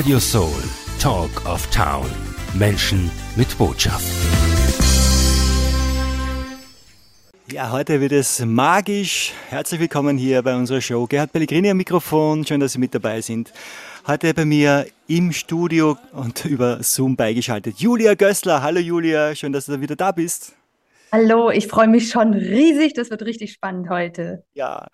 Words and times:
Radio 0.00 0.18
Soul, 0.18 0.62
Talk 0.98 1.44
of 1.44 1.66
Town. 1.70 2.06
Menschen 2.54 3.10
mit 3.36 3.58
Botschaft. 3.58 4.06
Ja, 7.52 7.70
heute 7.70 8.00
wird 8.00 8.12
es 8.12 8.42
magisch. 8.42 9.34
Herzlich 9.50 9.78
willkommen 9.78 10.16
hier 10.16 10.40
bei 10.40 10.56
unserer 10.56 10.80
Show. 10.80 11.06
Gerhard 11.06 11.34
Pellegrini 11.34 11.68
am 11.68 11.76
Mikrofon. 11.76 12.46
Schön, 12.46 12.60
dass 12.60 12.72
Sie 12.72 12.78
mit 12.78 12.94
dabei 12.94 13.20
sind. 13.20 13.52
Heute 14.06 14.32
bei 14.32 14.46
mir 14.46 14.86
im 15.06 15.32
Studio 15.32 15.98
und 16.12 16.44
über 16.46 16.82
Zoom 16.82 17.14
beigeschaltet 17.14 17.78
Julia 17.78 18.14
Gößler. 18.14 18.62
Hallo 18.62 18.80
Julia, 18.80 19.34
schön, 19.34 19.52
dass 19.52 19.66
du 19.66 19.82
wieder 19.82 19.96
da 19.96 20.12
bist. 20.12 20.54
Hallo, 21.12 21.50
ich 21.50 21.66
freue 21.66 21.88
mich 21.88 22.08
schon 22.08 22.34
riesig. 22.34 22.94
Das 22.94 23.10
wird 23.10 23.22
richtig 23.22 23.52
spannend 23.52 23.90
heute. 23.90 24.44
Ja, 24.54 24.86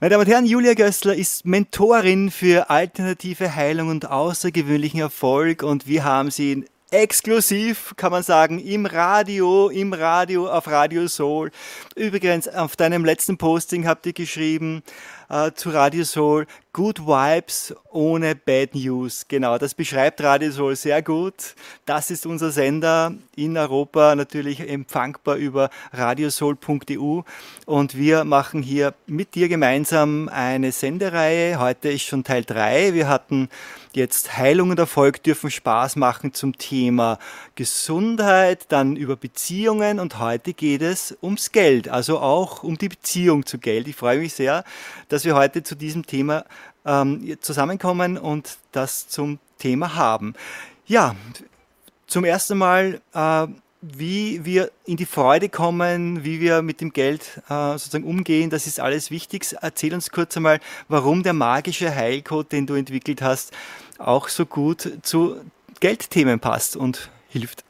meine 0.00 0.10
Damen 0.10 0.24
und 0.24 0.28
Herren, 0.28 0.44
Julia 0.44 0.74
Gößler 0.74 1.14
ist 1.14 1.46
Mentorin 1.46 2.32
für 2.32 2.68
alternative 2.68 3.54
Heilung 3.54 3.88
und 3.88 4.10
außergewöhnlichen 4.10 4.98
Erfolg 4.98 5.62
und 5.62 5.86
wir 5.86 6.02
haben 6.02 6.32
sie 6.32 6.64
exklusiv, 6.90 7.94
kann 7.96 8.10
man 8.10 8.24
sagen, 8.24 8.58
im 8.58 8.86
Radio, 8.86 9.68
im 9.68 9.92
Radio, 9.92 10.48
auf 10.48 10.66
Radio 10.66 11.06
Soul. 11.06 11.52
Übrigens, 11.94 12.48
auf 12.48 12.74
deinem 12.74 13.04
letzten 13.04 13.38
Posting 13.38 13.86
habt 13.86 14.04
ihr 14.06 14.12
geschrieben, 14.12 14.82
äh, 15.32 15.52
zu 15.54 15.70
Radio 15.70 16.04
Soul, 16.04 16.46
Good 16.74 17.00
Vibes 17.00 17.74
ohne 17.90 18.34
Bad 18.36 18.74
News. 18.74 19.26
Genau, 19.28 19.58
das 19.58 19.74
beschreibt 19.74 20.22
Radio 20.22 20.50
Soul 20.52 20.76
sehr 20.76 21.02
gut. 21.02 21.54
Das 21.86 22.10
ist 22.10 22.26
unser 22.26 22.50
Sender 22.50 23.14
in 23.34 23.56
Europa, 23.56 24.14
natürlich 24.14 24.60
empfangbar 24.60 25.36
über 25.36 25.70
radiosoul.eu. 25.92 27.22
Und 27.66 27.96
wir 27.96 28.24
machen 28.24 28.62
hier 28.62 28.94
mit 29.06 29.34
dir 29.34 29.48
gemeinsam 29.48 30.28
eine 30.28 30.70
Sendereihe. 30.70 31.58
Heute 31.58 31.90
ist 31.90 32.02
schon 32.02 32.24
Teil 32.24 32.44
3. 32.44 32.92
Wir 32.92 33.08
hatten 33.08 33.48
jetzt 33.96 34.36
Heilung 34.36 34.70
und 34.70 34.78
Erfolg 34.78 35.22
dürfen 35.22 35.50
Spaß 35.50 35.96
machen 35.96 36.32
zum 36.32 36.56
Thema 36.56 37.18
Gesundheit, 37.54 38.66
dann 38.68 38.96
über 38.96 39.16
Beziehungen 39.16 40.00
und 40.00 40.18
heute 40.18 40.54
geht 40.54 40.82
es 40.82 41.16
ums 41.22 41.52
Geld, 41.52 41.88
also 41.88 42.18
auch 42.18 42.62
um 42.62 42.78
die 42.78 42.88
Beziehung 42.88 43.46
zu 43.46 43.58
Geld. 43.58 43.88
Ich 43.88 43.96
freue 43.96 44.18
mich 44.18 44.34
sehr, 44.34 44.64
dass 45.08 45.24
wir 45.24 45.34
heute 45.34 45.62
zu 45.62 45.74
diesem 45.74 46.06
Thema 46.06 46.44
ähm, 46.84 47.36
zusammenkommen 47.40 48.18
und 48.18 48.58
das 48.72 49.08
zum 49.08 49.38
Thema 49.58 49.94
haben. 49.94 50.34
Ja, 50.86 51.14
zum 52.06 52.24
ersten 52.24 52.58
Mal, 52.58 53.00
äh, 53.14 53.46
wie 53.82 54.44
wir 54.44 54.70
in 54.84 54.96
die 54.96 55.06
Freude 55.06 55.48
kommen, 55.48 56.24
wie 56.24 56.40
wir 56.40 56.62
mit 56.62 56.80
dem 56.80 56.92
Geld 56.92 57.42
äh, 57.48 57.72
sozusagen 57.72 58.04
umgehen, 58.04 58.48
das 58.48 58.66
ist 58.68 58.78
alles 58.78 59.10
wichtig. 59.10 59.56
Erzähl 59.60 59.92
uns 59.92 60.10
kurz 60.10 60.36
einmal, 60.36 60.60
warum 60.88 61.24
der 61.24 61.32
magische 61.32 61.92
Heilcode, 61.92 62.52
den 62.52 62.66
du 62.66 62.74
entwickelt 62.74 63.22
hast, 63.22 63.52
auch 64.06 64.28
so 64.28 64.46
gut 64.46 64.98
zu 65.02 65.36
Geldthemen 65.80 66.40
passt 66.40 66.76
und 66.76 67.10
hilft. 67.28 67.64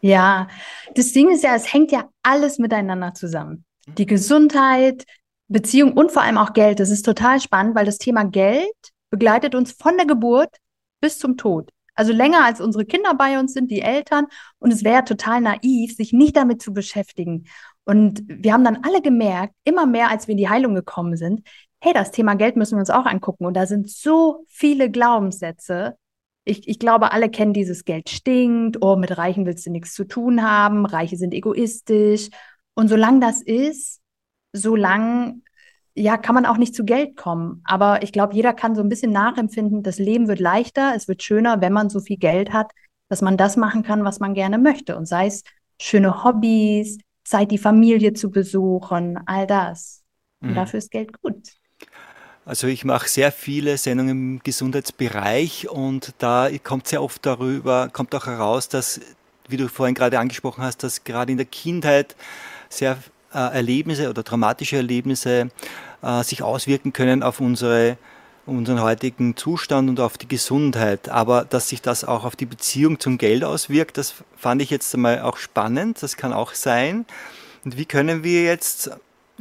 Ja, 0.00 0.48
das 0.94 1.12
Ding 1.12 1.30
ist 1.30 1.42
ja, 1.42 1.54
es 1.54 1.72
hängt 1.72 1.92
ja 1.92 2.08
alles 2.22 2.58
miteinander 2.58 3.14
zusammen. 3.14 3.64
Die 3.86 4.06
Gesundheit, 4.06 5.04
Beziehung 5.48 5.92
und 5.92 6.12
vor 6.12 6.22
allem 6.22 6.38
auch 6.38 6.52
Geld. 6.52 6.80
Das 6.80 6.90
ist 6.90 7.02
total 7.02 7.40
spannend, 7.40 7.74
weil 7.74 7.86
das 7.86 7.98
Thema 7.98 8.24
Geld 8.24 8.74
begleitet 9.10 9.54
uns 9.54 9.72
von 9.72 9.96
der 9.96 10.06
Geburt 10.06 10.56
bis 11.00 11.18
zum 11.18 11.36
Tod. 11.36 11.70
Also 11.94 12.12
länger 12.12 12.44
als 12.44 12.60
unsere 12.60 12.84
Kinder 12.84 13.14
bei 13.14 13.38
uns 13.38 13.54
sind, 13.54 13.70
die 13.70 13.80
Eltern. 13.80 14.26
Und 14.58 14.72
es 14.72 14.84
wäre 14.84 15.04
total 15.04 15.40
naiv, 15.40 15.96
sich 15.96 16.12
nicht 16.12 16.36
damit 16.36 16.60
zu 16.60 16.72
beschäftigen. 16.72 17.46
Und 17.84 18.22
wir 18.26 18.52
haben 18.52 18.64
dann 18.64 18.80
alle 18.82 19.00
gemerkt, 19.00 19.54
immer 19.64 19.86
mehr, 19.86 20.10
als 20.10 20.26
wir 20.26 20.32
in 20.32 20.38
die 20.38 20.48
Heilung 20.48 20.74
gekommen 20.74 21.16
sind, 21.16 21.42
hey, 21.86 21.92
das 21.92 22.10
Thema 22.10 22.34
Geld 22.34 22.56
müssen 22.56 22.74
wir 22.74 22.80
uns 22.80 22.90
auch 22.90 23.06
angucken. 23.06 23.46
Und 23.46 23.54
da 23.54 23.64
sind 23.64 23.88
so 23.88 24.44
viele 24.48 24.90
Glaubenssätze. 24.90 25.96
Ich, 26.42 26.66
ich 26.66 26.80
glaube, 26.80 27.12
alle 27.12 27.30
kennen 27.30 27.52
dieses 27.52 27.84
Geld 27.84 28.10
stinkt, 28.10 28.78
oh, 28.80 28.96
mit 28.96 29.16
Reichen 29.16 29.46
willst 29.46 29.66
du 29.66 29.70
nichts 29.70 29.94
zu 29.94 30.02
tun 30.04 30.42
haben, 30.42 30.84
Reiche 30.84 31.16
sind 31.16 31.32
egoistisch. 31.32 32.30
Und 32.74 32.88
solange 32.88 33.20
das 33.20 33.40
ist, 33.40 34.00
solange 34.52 35.40
ja, 35.94 36.16
kann 36.16 36.34
man 36.34 36.44
auch 36.44 36.56
nicht 36.56 36.74
zu 36.74 36.84
Geld 36.84 37.16
kommen. 37.16 37.62
Aber 37.64 38.02
ich 38.02 38.10
glaube, 38.10 38.34
jeder 38.34 38.52
kann 38.52 38.74
so 38.74 38.82
ein 38.82 38.88
bisschen 38.88 39.12
nachempfinden, 39.12 39.84
das 39.84 39.98
Leben 40.00 40.26
wird 40.26 40.40
leichter, 40.40 40.92
es 40.96 41.06
wird 41.06 41.22
schöner, 41.22 41.60
wenn 41.60 41.72
man 41.72 41.88
so 41.88 42.00
viel 42.00 42.18
Geld 42.18 42.52
hat, 42.52 42.72
dass 43.08 43.22
man 43.22 43.36
das 43.36 43.56
machen 43.56 43.84
kann, 43.84 44.04
was 44.04 44.18
man 44.18 44.34
gerne 44.34 44.58
möchte. 44.58 44.96
Und 44.96 45.06
sei 45.06 45.26
es 45.26 45.44
schöne 45.80 46.24
Hobbys, 46.24 46.98
Zeit, 47.22 47.52
die 47.52 47.58
Familie 47.58 48.12
zu 48.12 48.32
besuchen, 48.32 49.20
all 49.26 49.46
das. 49.46 50.02
Und 50.40 50.50
mhm. 50.50 50.54
dafür 50.56 50.78
ist 50.78 50.90
Geld 50.90 51.22
gut. 51.22 51.56
Also 52.46 52.68
ich 52.68 52.84
mache 52.84 53.08
sehr 53.08 53.32
viele 53.32 53.76
Sendungen 53.76 54.36
im 54.36 54.40
Gesundheitsbereich 54.44 55.68
und 55.68 56.14
da 56.18 56.48
kommt 56.62 56.86
sehr 56.86 57.02
oft 57.02 57.26
darüber, 57.26 57.88
kommt 57.92 58.14
auch 58.14 58.26
heraus, 58.26 58.68
dass, 58.68 59.00
wie 59.48 59.56
du 59.56 59.68
vorhin 59.68 59.96
gerade 59.96 60.20
angesprochen 60.20 60.62
hast, 60.62 60.84
dass 60.84 61.02
gerade 61.02 61.32
in 61.32 61.38
der 61.38 61.46
Kindheit 61.46 62.14
sehr 62.68 62.98
äh, 63.34 63.38
Erlebnisse 63.38 64.08
oder 64.08 64.22
dramatische 64.22 64.76
Erlebnisse 64.76 65.50
äh, 66.02 66.22
sich 66.22 66.44
auswirken 66.44 66.92
können 66.92 67.24
auf 67.24 67.40
unsere, 67.40 67.98
unseren 68.46 68.80
heutigen 68.80 69.36
Zustand 69.36 69.88
und 69.88 69.98
auf 69.98 70.16
die 70.16 70.28
Gesundheit. 70.28 71.08
Aber 71.08 71.44
dass 71.44 71.68
sich 71.68 71.82
das 71.82 72.04
auch 72.04 72.24
auf 72.24 72.36
die 72.36 72.46
Beziehung 72.46 73.00
zum 73.00 73.18
Geld 73.18 73.42
auswirkt, 73.42 73.98
das 73.98 74.14
fand 74.36 74.62
ich 74.62 74.70
jetzt 74.70 74.94
einmal 74.94 75.20
auch 75.22 75.36
spannend. 75.36 76.00
Das 76.00 76.16
kann 76.16 76.32
auch 76.32 76.54
sein. 76.54 77.06
Und 77.64 77.76
wie 77.76 77.86
können 77.86 78.22
wir 78.22 78.44
jetzt 78.44 78.92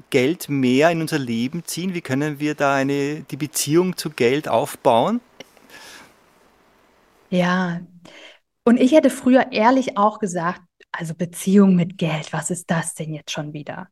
Geld 0.10 0.50
mehr 0.50 0.92
in 0.92 1.02
unser 1.02 1.20
Leben 1.20 1.64
ziehen? 1.66 1.94
Wie 1.94 2.02
können 2.02 2.40
wir 2.40 2.56
da 2.56 2.76
eine, 2.76 3.22
die 3.22 3.38
Beziehung 3.38 3.98
zu 3.98 4.10
Geld 4.10 4.48
aufbauen? 4.48 5.22
Ja, 7.30 7.82
und 8.64 8.80
ich 8.80 8.94
hätte 8.94 9.10
früher 9.10 9.52
ehrlich 9.52 9.98
auch 9.98 10.20
gesagt, 10.20 10.62
also 10.92 11.14
Beziehung 11.14 11.76
mit 11.76 11.98
Geld, 11.98 12.34
was 12.34 12.50
ist 12.50 12.70
das 12.72 12.96
denn 12.96 13.14
jetzt 13.14 13.32
schon 13.32 13.54
wieder? 13.54 13.90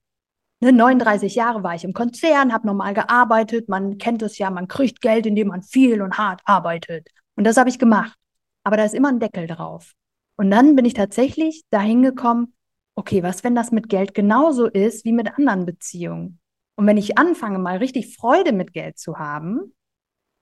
Ne, 0.62 0.72
39 0.72 1.36
Jahre 1.36 1.62
war 1.62 1.76
ich 1.76 1.84
im 1.84 1.94
Konzern, 1.94 2.54
habe 2.54 2.68
normal 2.68 2.94
gearbeitet. 2.94 3.70
Man 3.70 3.98
kennt 3.98 4.22
es 4.22 4.38
ja, 4.38 4.50
man 4.50 4.68
kriegt 4.68 5.02
Geld, 5.02 5.26
indem 5.26 5.50
man 5.50 5.62
viel 5.62 6.02
und 6.02 6.18
hart 6.18 6.42
arbeitet. 6.46 7.10
Und 7.36 7.44
das 7.44 7.58
habe 7.58 7.70
ich 7.70 7.80
gemacht. 7.80 8.18
Aber 8.64 8.78
da 8.78 8.86
ist 8.86 8.96
immer 8.96 9.10
ein 9.10 9.20
Deckel 9.20 9.46
drauf. 9.46 9.94
Und 10.38 10.50
dann 10.50 10.76
bin 10.76 10.86
ich 10.86 10.94
tatsächlich 10.94 11.64
dahin 11.70 12.02
gekommen, 12.02 12.53
okay, 12.96 13.24
was, 13.24 13.44
wenn 13.44 13.56
das 13.56 13.72
mit 13.72 13.90
Geld 13.90 14.14
genauso 14.14 14.68
ist 14.68 15.06
wie 15.06 15.14
mit 15.14 15.38
anderen 15.38 15.66
Beziehungen? 15.66 16.40
Und 16.76 16.88
wenn 16.88 16.98
ich 16.98 17.18
anfange, 17.18 17.60
mal 17.60 17.78
richtig 17.78 18.16
Freude 18.16 18.52
mit 18.52 18.74
Geld 18.74 18.98
zu 18.98 19.18
haben 19.20 19.74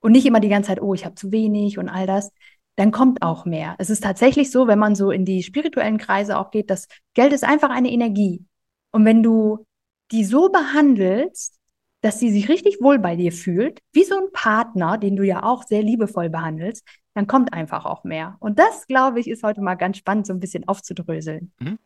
und 0.00 0.12
nicht 0.12 0.26
immer 0.26 0.40
die 0.40 0.48
ganze 0.48 0.68
Zeit, 0.68 0.82
oh, 0.82 0.94
ich 0.94 1.04
habe 1.04 1.14
zu 1.14 1.30
wenig 1.32 1.78
und 1.78 1.88
all 1.88 2.06
das, 2.06 2.32
dann 2.76 2.90
kommt 2.90 3.22
auch 3.22 3.44
mehr. 3.44 3.76
Es 3.78 3.90
ist 3.90 4.02
tatsächlich 4.02 4.50
so, 4.50 4.66
wenn 4.66 4.78
man 4.78 4.94
so 4.94 5.10
in 5.10 5.24
die 5.24 5.42
spirituellen 5.42 5.98
Kreise 5.98 6.38
auch 6.38 6.50
geht, 6.50 6.70
dass 6.70 6.88
Geld 7.14 7.32
ist 7.32 7.44
einfach 7.44 7.70
eine 7.70 7.90
Energie. 7.90 8.46
Und 8.92 9.04
wenn 9.04 9.22
du 9.22 9.66
die 10.10 10.24
so 10.24 10.48
behandelst, 10.48 11.58
dass 12.00 12.18
sie 12.18 12.30
sich 12.30 12.48
richtig 12.48 12.80
wohl 12.80 12.98
bei 12.98 13.14
dir 13.14 13.32
fühlt, 13.32 13.80
wie 13.92 14.04
so 14.04 14.16
ein 14.16 14.32
Partner, 14.32 14.98
den 14.98 15.16
du 15.16 15.22
ja 15.22 15.42
auch 15.44 15.62
sehr 15.62 15.82
liebevoll 15.82 16.30
behandelst, 16.30 16.84
dann 17.14 17.26
kommt 17.26 17.52
einfach 17.52 17.84
auch 17.84 18.04
mehr. 18.04 18.36
Und 18.40 18.58
das, 18.58 18.86
glaube 18.86 19.20
ich, 19.20 19.28
ist 19.28 19.42
heute 19.42 19.60
mal 19.60 19.74
ganz 19.74 19.98
spannend, 19.98 20.26
so 20.26 20.32
ein 20.32 20.40
bisschen 20.40 20.66
aufzudröseln. 20.66 21.52
Mhm. 21.58 21.78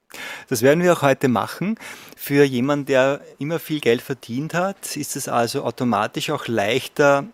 Das 0.49 0.63
werden 0.63 0.83
wir 0.83 0.93
auch 0.93 1.03
heute 1.03 1.29
machen. 1.29 1.77
Für 2.17 2.45
jemanden, 2.45 2.87
der 2.87 3.21
immer 3.39 3.59
viel 3.59 3.81
Geld 3.81 4.03
verdient 4.03 4.55
hat, 4.55 4.97
ist 4.97 5.17
es 5.17 5.29
also 5.29 5.65
automatisch 5.65 6.31
auch 6.31 6.47
leichter, 6.47 7.25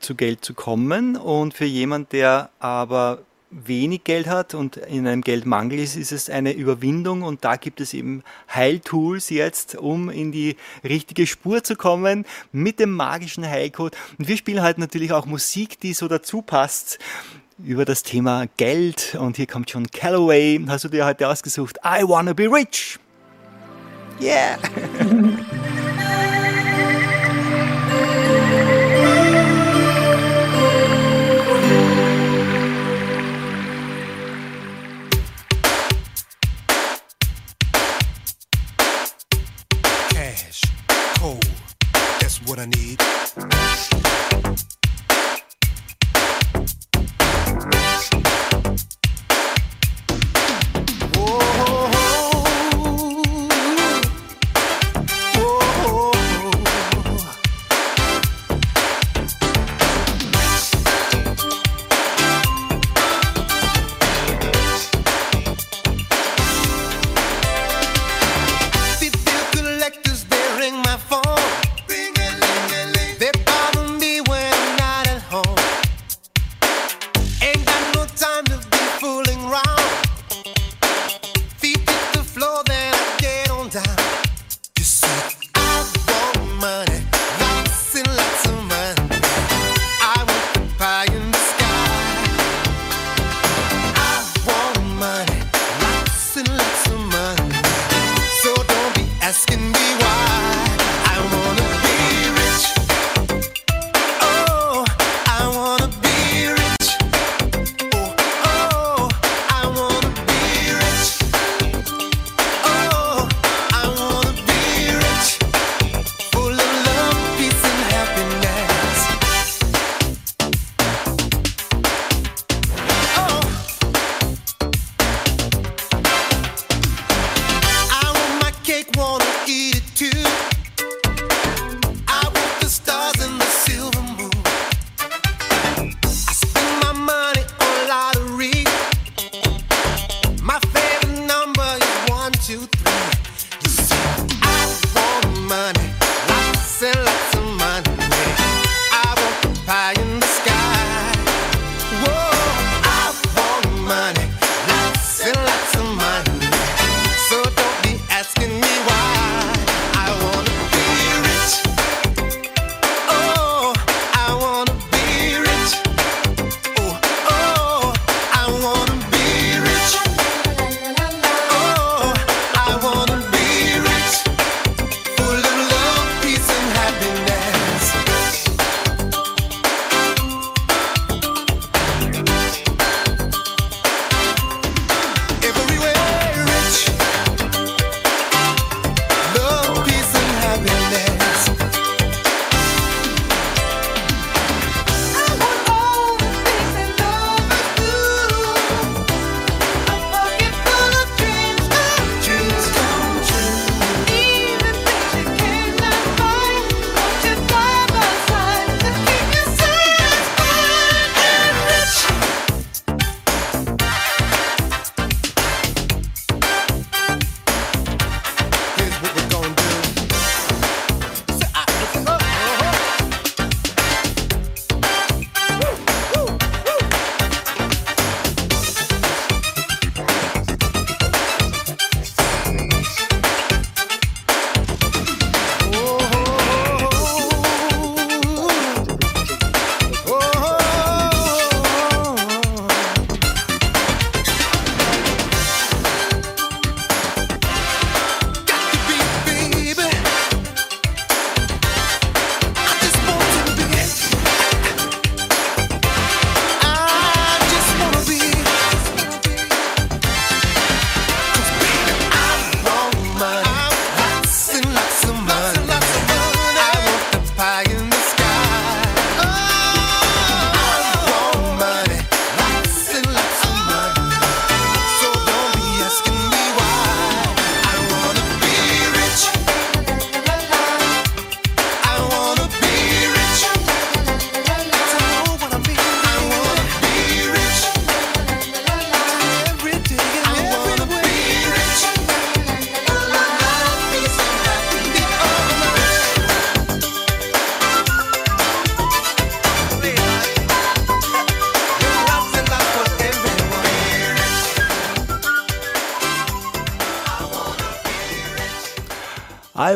zu 0.00 0.14
Geld 0.14 0.44
zu 0.44 0.54
kommen. 0.54 1.16
Und 1.16 1.54
für 1.54 1.64
jemanden, 1.64 2.08
der 2.12 2.50
aber 2.58 3.18
wenig 3.50 4.04
Geld 4.04 4.26
hat 4.26 4.54
und 4.54 4.76
in 4.76 5.06
einem 5.06 5.22
Geldmangel 5.22 5.78
ist, 5.78 5.96
ist 5.96 6.12
es 6.12 6.28
eine 6.28 6.52
Überwindung 6.52 7.22
und 7.22 7.44
da 7.44 7.56
gibt 7.56 7.80
es 7.80 7.94
eben 7.94 8.22
Heiltools 8.52 9.30
jetzt, 9.30 9.76
um 9.76 10.10
in 10.10 10.32
die 10.32 10.56
richtige 10.82 11.26
Spur 11.26 11.62
zu 11.62 11.76
kommen 11.76 12.26
mit 12.52 12.80
dem 12.80 12.92
magischen 12.92 13.46
Heilcode. 13.46 13.96
Und 14.18 14.28
wir 14.28 14.36
spielen 14.36 14.62
halt 14.62 14.78
natürlich 14.78 15.12
auch 15.12 15.26
Musik, 15.26 15.80
die 15.80 15.92
so 15.92 16.08
dazu 16.08 16.42
passt 16.42 16.98
über 17.64 17.84
das 17.84 18.02
Thema 18.02 18.46
Geld 18.56 19.16
und 19.18 19.36
hier 19.36 19.46
kommt 19.46 19.70
schon 19.70 19.86
Callaway, 19.90 20.60
hast 20.68 20.84
du 20.84 20.88
dir 20.88 21.06
heute 21.06 21.28
ausgesucht, 21.28 21.78
I 21.84 22.02
Wanna 22.02 22.32
Be 22.32 22.50
Rich. 22.52 22.98
Yeah! 24.20 24.58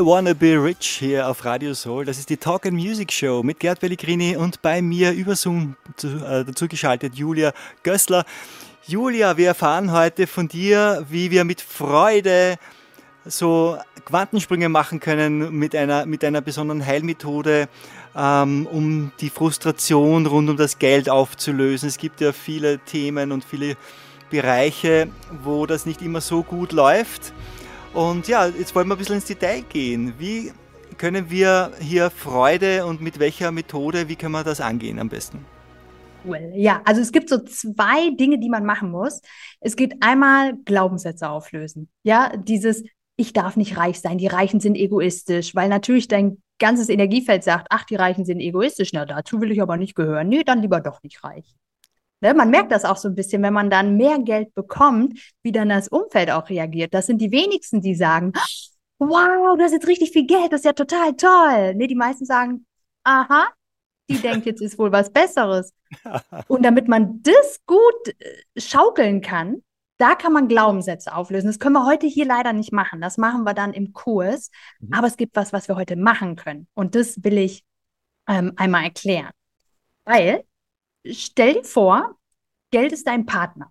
I 0.01 0.03
Wanna 0.03 0.33
Be 0.33 0.57
Rich 0.57 0.97
hier 1.01 1.29
auf 1.29 1.45
Radio 1.45 1.75
Soul. 1.75 2.07
Das 2.07 2.19
ist 2.19 2.31
die 2.31 2.39
Talk 2.39 2.65
and 2.65 2.73
Music 2.73 3.13
Show 3.13 3.43
mit 3.43 3.61
Gerd 3.61 3.81
Pellegrini 3.81 4.35
und 4.35 4.63
bei 4.63 4.81
mir 4.81 5.13
über 5.13 5.37
Zoom 5.37 5.77
äh, 6.03 6.43
dazu 6.43 6.69
geschaltet 6.69 7.17
Julia 7.17 7.53
Gößler. 7.83 8.25
Julia, 8.87 9.37
wir 9.37 9.49
erfahren 9.49 9.93
heute 9.93 10.27
von 10.27 10.49
dir, 10.49 11.05
wie 11.11 11.31
wir 11.31 11.45
mit 11.45 11.61
Freude 11.61 12.57
so 13.27 13.77
Quantensprünge 14.07 14.71
machen 14.71 15.01
können 15.01 15.53
mit 15.53 15.77
einer, 15.77 16.07
mit 16.07 16.25
einer 16.25 16.41
besonderen 16.41 16.87
Heilmethode, 16.87 17.69
ähm, 18.17 18.67
um 18.73 19.13
die 19.21 19.29
Frustration 19.29 20.25
rund 20.25 20.49
um 20.49 20.57
das 20.57 20.79
Geld 20.79 21.11
aufzulösen. 21.11 21.91
Es 21.91 21.99
gibt 21.99 22.23
ja 22.23 22.33
viele 22.33 22.79
Themen 22.79 23.33
und 23.33 23.45
viele 23.45 23.77
Bereiche, 24.31 25.09
wo 25.45 25.67
das 25.67 25.85
nicht 25.85 26.01
immer 26.01 26.23
so 26.23 26.43
gut 26.43 26.73
läuft. 26.73 27.35
Und 27.95 28.29
ja, 28.29 28.47
jetzt 28.47 28.75
wollen 28.75 28.89
wir 28.89 28.95
ein 28.95 28.99
bisschen 28.99 29.17
ins 29.17 29.25
Detail 29.25 29.63
gehen. 29.63 30.15
Wie 30.19 30.53
können 30.99 31.31
wir 31.31 31.73
hier 31.81 32.11
Freude 32.11 32.87
und 32.87 33.01
mit 33.01 33.19
welcher 33.19 33.51
Methode, 33.51 34.09
wie 34.09 34.17
können 34.17 34.33
wir 34.33 34.45
das 34.45 34.61
angehen 34.61 34.99
am 34.99 35.09
besten? 35.09 35.45
Well, 36.25 36.53
ja, 36.55 36.83
also 36.85 37.01
es 37.01 37.13
gibt 37.13 37.31
so 37.31 37.39
zwei 37.39 38.11
Dinge, 38.11 38.39
die 38.39 38.51
man 38.51 38.65
machen 38.65 38.91
muss. 38.91 39.23
Es 39.61 39.75
geht 39.75 39.95
einmal 40.01 40.55
Glaubenssätze 40.65 41.29
auflösen. 41.29 41.89
Ja, 42.03 42.37
dieses 42.37 42.85
ich 43.21 43.35
darf 43.35 43.57
nicht 43.57 43.77
reich 43.77 44.01
sein, 44.01 44.17
die 44.17 44.29
Reichen 44.29 44.61
sind 44.61 44.77
egoistisch, 44.77 45.55
weil 45.55 45.69
natürlich 45.69 46.09
dein 46.09 46.43
ganzes 46.59 46.89
Energiefeld 46.89 47.45
sagt, 47.45 47.67
ach, 47.69 47.85
die 47.85 47.97
Reichen 47.97 48.25
sind 48.25 48.41
egoistisch, 48.41 48.93
na, 48.95 49.05
dazu 49.05 49.41
will 49.41 49.51
ich 49.51 49.61
aber 49.61 49.77
nicht 49.77 49.95
gehören. 49.95 50.29
Nee, 50.29 50.43
dann 50.43 50.63
lieber 50.63 50.81
doch 50.81 51.03
nicht 51.03 51.23
reich. 51.23 51.55
Ne, 52.21 52.35
man 52.35 52.51
merkt 52.51 52.71
das 52.71 52.85
auch 52.85 52.99
so 52.99 53.09
ein 53.09 53.15
bisschen, 53.15 53.43
wenn 53.43 53.55
man 53.55 53.71
dann 53.71 53.97
mehr 53.97 54.19
Geld 54.19 54.55
bekommt, 54.55 55.19
wie 55.43 55.53
dann 55.53 55.71
das 55.71 55.89
Umfeld 55.89 56.31
auch 56.31 56.51
reagiert. 56.51 56.93
Das 56.93 57.07
sind 57.07 57.19
die 57.19 57.33
wenigsten, 57.33 57.81
die 57.81 57.95
sagen, 57.95 58.33
wow, 58.99 59.57
du 59.57 59.65
hast 59.65 59.73
jetzt 59.73 59.87
richtig 59.87 60.11
viel 60.11 60.27
Geld, 60.27 60.53
das 60.53 60.61
ist 60.61 60.67
ja 60.67 60.73
total 60.75 61.15
toll. 61.17 61.75
Nee, 61.75 61.87
die 61.87 61.95
meisten 61.95 62.27
sagen, 62.27 62.67
aha, 63.05 63.49
die 64.11 64.19
denkt, 64.23 64.47
jetzt 64.47 64.61
ist 64.61 64.79
wohl 64.79 64.93
was 64.93 65.11
Besseres. 65.11 65.73
Und 66.49 66.63
damit 66.63 66.89
man 66.89 67.23
das 67.23 67.61
gut 67.67 68.09
äh, 68.19 68.61
schaukeln 68.61 69.23
kann, 69.23 69.63
da 69.97 70.15
kann 70.15 70.33
man 70.33 70.49
Glaubenssätze 70.49 71.15
auflösen. 71.15 71.49
Das 71.49 71.59
können 71.59 71.75
wir 71.75 71.87
heute 71.87 72.07
hier 72.07 72.25
leider 72.25 72.53
nicht 72.53 72.73
machen. 72.73 73.01
Das 73.01 73.19
machen 73.19 73.45
wir 73.45 73.53
dann 73.53 73.75
im 73.75 73.93
Kurs. 73.93 74.51
Mhm. 74.81 74.95
Aber 74.95 75.07
es 75.07 75.17
gibt 75.17 75.37
was, 75.37 75.53
was 75.53 75.69
wir 75.69 75.77
heute 75.77 75.97
machen 75.97 76.37
können. 76.37 76.69
Und 76.75 76.95
das 76.95 77.23
will 77.23 77.37
ich 77.37 77.65
ähm, 78.27 78.53
einmal 78.57 78.85
erklären. 78.85 79.31
Weil 80.05 80.45
stell 81.05 81.55
dir 81.55 81.65
vor, 81.65 82.17
Geld 82.71 82.93
ist 82.93 83.07
dein 83.07 83.27
Partner. 83.27 83.71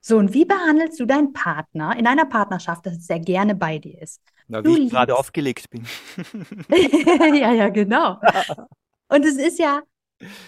So, 0.00 0.16
und 0.16 0.32
wie 0.32 0.44
behandelst 0.44 0.98
du 1.00 1.06
deinen 1.06 1.32
Partner 1.32 1.96
in 1.96 2.06
einer 2.06 2.24
Partnerschaft, 2.24 2.86
dass 2.86 3.08
er 3.10 3.20
gerne 3.20 3.54
bei 3.54 3.78
dir 3.78 4.00
ist? 4.00 4.22
Na, 4.46 4.60
wie 4.60 4.74
du 4.74 4.82
ich 4.84 4.90
gerade 4.90 5.16
aufgelegt 5.16 5.68
bin. 5.70 5.84
ja, 7.34 7.52
ja, 7.52 7.68
genau. 7.68 8.18
Und 9.08 9.24
es 9.24 9.36
ist 9.36 9.58
ja, 9.58 9.82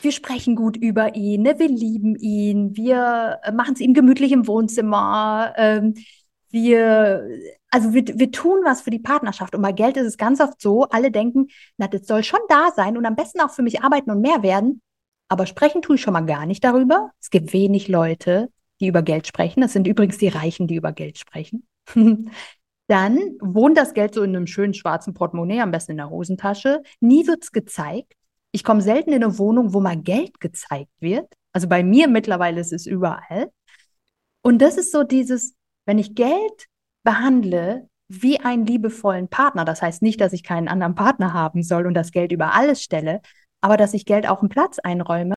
wir 0.03 0.13
sprechen 0.13 0.57
gut 0.57 0.77
über 0.77 1.15
ihn, 1.15 1.43
ne? 1.43 1.59
wir 1.59 1.69
lieben 1.69 2.17
ihn, 2.17 2.77
wir 2.77 3.41
machen 3.53 3.75
es 3.75 3.81
ihm 3.81 3.95
gemütlich 3.95 4.33
im 4.33 4.47
Wohnzimmer, 4.47 5.55
ähm, 5.57 5.95
wir, 6.51 7.29
also 7.71 7.93
wir, 7.93 8.05
wir 8.07 8.33
tun 8.33 8.61
was 8.65 8.83
für 8.83 8.91
die 8.91 8.99
Partnerschaft. 8.99 9.55
Und 9.55 9.63
bei 9.63 9.73
Geld 9.73 9.97
ist 9.97 10.07
es 10.07 10.19
ganz 10.19 10.41
oft 10.41 10.61
so, 10.61 10.85
alle 10.85 11.11
denken, 11.11 11.49
na, 11.77 11.87
das 11.87 12.07
soll 12.07 12.25
schon 12.25 12.41
da 12.49 12.71
sein 12.75 12.97
und 12.97 13.07
am 13.07 13.15
besten 13.15 13.41
auch 13.41 13.51
für 13.51 13.63
mich 13.63 13.83
arbeiten 13.83 14.11
und 14.11 14.21
mehr 14.21 14.43
werden. 14.43 14.83
Aber 15.31 15.47
sprechen 15.47 15.81
tue 15.81 15.95
ich 15.95 16.03
schon 16.03 16.13
mal 16.13 16.27
gar 16.27 16.45
nicht 16.45 16.65
darüber. 16.65 17.13
Es 17.21 17.31
gibt 17.31 17.53
wenig 17.53 17.87
Leute, 17.87 18.51
die 18.81 18.89
über 18.89 19.03
Geld 19.03 19.29
sprechen. 19.29 19.61
Das 19.61 19.73
sind 19.73 19.87
übrigens 19.87 20.19
die 20.19 20.27
Reichen, 20.27 20.67
die 20.67 20.75
über 20.75 20.93
Geld 20.93 21.19
sprechen. 21.19 21.69
Dann 22.89 23.19
wohnt 23.41 23.79
das 23.79 23.95
Geld 23.95 24.13
so 24.13 24.25
in 24.25 24.35
einem 24.35 24.49
schönen 24.49 24.75
schwarzen 24.75 25.15
Portemonnaie, 25.15 25.61
am 25.61 25.71
besten 25.71 25.93
in 25.93 25.99
der 25.99 26.11
Hosentasche. 26.11 26.83
Nie 26.99 27.29
wird 27.29 27.45
es 27.45 27.53
gezeigt. 27.53 28.15
Ich 28.51 28.65
komme 28.65 28.83
selten 28.83 29.13
in 29.13 29.23
eine 29.23 29.39
Wohnung, 29.39 29.73
wo 29.73 29.79
mal 29.79 29.97
Geld 29.97 30.41
gezeigt 30.41 30.91
wird. 30.99 31.33
Also 31.53 31.69
bei 31.69 31.85
mir 31.85 32.09
mittlerweile 32.09 32.61
ist 32.61 32.73
es 32.73 32.87
überall. 32.87 33.53
Und 34.43 34.59
das 34.59 34.79
ist 34.79 34.91
so 34.91 35.05
dieses, 35.05 35.55
wenn 35.87 36.01
ich 36.01 36.17
Geld 36.17 36.67
behandle 37.05 37.89
wie 38.09 38.41
einen 38.41 38.67
liebevollen 38.67 39.29
Partner, 39.29 39.65
das 39.65 39.81
heißt 39.81 40.03
nicht, 40.03 40.21
dass 40.21 40.33
ich 40.33 40.43
keinen 40.43 40.67
anderen 40.67 40.97
Partner 40.97 41.33
haben 41.33 41.63
soll 41.63 41.87
und 41.87 41.95
das 41.95 42.11
Geld 42.11 42.33
über 42.33 42.53
alles 42.53 42.83
stelle, 42.83 43.21
aber 43.61 43.76
dass 43.76 43.95
ich 43.95 44.05
Geld 44.05 44.29
auch 44.29 44.40
einen 44.40 44.49
Platz 44.49 44.79
einräume, 44.79 45.35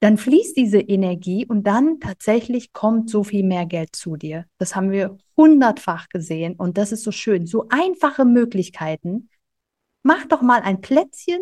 dann 0.00 0.18
fließt 0.18 0.56
diese 0.56 0.80
Energie 0.80 1.46
und 1.46 1.66
dann 1.66 1.98
tatsächlich 2.00 2.72
kommt 2.72 3.08
so 3.08 3.24
viel 3.24 3.42
mehr 3.42 3.64
Geld 3.64 3.96
zu 3.96 4.16
dir. 4.16 4.44
Das 4.58 4.76
haben 4.76 4.90
wir 4.90 5.16
hundertfach 5.36 6.08
gesehen 6.08 6.56
und 6.56 6.76
das 6.76 6.92
ist 6.92 7.04
so 7.04 7.10
schön. 7.10 7.46
So 7.46 7.66
einfache 7.70 8.24
Möglichkeiten. 8.24 9.30
Mach 10.02 10.26
doch 10.26 10.42
mal 10.42 10.60
ein 10.60 10.82
Plätzchen 10.82 11.40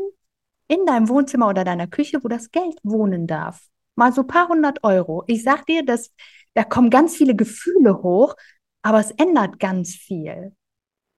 in 0.69 0.87
deinem 0.87 1.09
Wohnzimmer 1.09 1.49
oder 1.49 1.65
deiner 1.65 1.89
Küche, 1.89 2.23
wo 2.23 2.29
das 2.29 2.51
Geld 2.53 2.79
wohnen 2.85 3.27
darf. 3.27 3.67
Mal 3.97 4.13
so 4.13 4.21
ein 4.23 4.29
paar 4.29 4.49
hundert 4.49 4.85
Euro. 4.85 5.25
Ich 5.27 5.43
sag 5.43 5.67
dir, 5.67 5.85
dass, 5.85 6.13
da 6.55 6.63
kommen 6.63 6.89
ganz 6.89 7.17
viele 7.17 7.35
Gefühle 7.35 8.03
hoch, 8.03 8.37
aber 8.83 9.01
es 9.01 9.11
ändert 9.13 9.59
ganz 9.59 9.95
viel. 9.95 10.55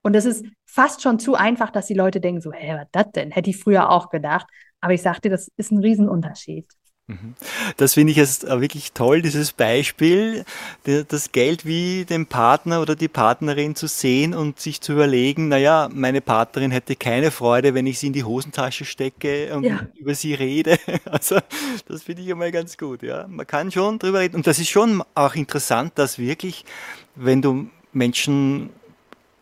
Und 0.02 0.14
es 0.16 0.24
ist 0.24 0.44
fast 0.66 1.02
schon 1.02 1.18
zu 1.18 1.34
einfach, 1.34 1.70
dass 1.70 1.86
die 1.86 1.94
Leute 1.94 2.20
denken 2.20 2.40
so, 2.40 2.52
hä, 2.52 2.74
was 2.74 2.88
das 2.92 3.12
denn? 3.12 3.30
Hätte 3.30 3.50
ich 3.50 3.58
früher 3.58 3.90
auch 3.90 4.10
gedacht. 4.10 4.46
Aber 4.84 4.92
ich 4.92 5.00
sagte, 5.00 5.30
das 5.30 5.50
ist 5.56 5.72
ein 5.72 5.78
Riesenunterschied. 5.78 6.66
Mhm. 7.06 7.34
Das 7.78 7.94
finde 7.94 8.10
ich 8.10 8.18
jetzt 8.18 8.46
wirklich 8.46 8.92
toll, 8.92 9.22
dieses 9.22 9.54
Beispiel, 9.54 10.44
das 10.84 11.32
Geld 11.32 11.64
wie 11.64 12.04
den 12.04 12.26
Partner 12.26 12.82
oder 12.82 12.94
die 12.94 13.08
Partnerin 13.08 13.74
zu 13.74 13.86
sehen 13.86 14.34
und 14.34 14.60
sich 14.60 14.82
zu 14.82 14.92
überlegen, 14.92 15.48
naja, 15.48 15.88
meine 15.90 16.20
Partnerin 16.20 16.70
hätte 16.70 16.96
keine 16.96 17.30
Freude, 17.30 17.72
wenn 17.72 17.86
ich 17.86 17.98
sie 17.98 18.08
in 18.08 18.12
die 18.12 18.24
Hosentasche 18.24 18.84
stecke 18.84 19.56
und 19.56 19.64
ja. 19.64 19.86
über 19.94 20.14
sie 20.14 20.34
rede. 20.34 20.78
Also 21.06 21.38
das 21.86 22.02
finde 22.02 22.22
ich 22.22 22.28
immer 22.28 22.50
ganz 22.50 22.76
gut. 22.76 23.02
Ja. 23.02 23.26
Man 23.26 23.46
kann 23.46 23.70
schon 23.70 23.98
drüber 23.98 24.20
reden. 24.20 24.36
Und 24.36 24.46
das 24.46 24.58
ist 24.58 24.68
schon 24.68 25.02
auch 25.14 25.34
interessant, 25.34 25.92
dass 25.94 26.18
wirklich, 26.18 26.66
wenn 27.14 27.40
du 27.40 27.68
Menschen 27.92 28.68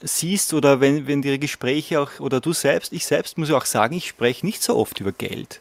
siehst 0.03 0.55
oder 0.55 0.81
wenn, 0.81 1.07
wenn 1.07 1.23
die 1.23 1.39
Gespräche 1.39 2.01
auch, 2.01 2.21
oder 2.21 2.41
du 2.41 2.53
selbst, 2.53 2.93
ich 2.93 3.07
selbst 3.07 3.39
muss 3.39 3.51
auch 3.51 3.65
sagen, 3.65 3.95
ich 3.95 4.09
spreche 4.09 4.45
nicht 4.45 4.63
so 4.63 4.77
oft 4.77 5.01
über 5.01 5.13
Geld. 5.13 5.61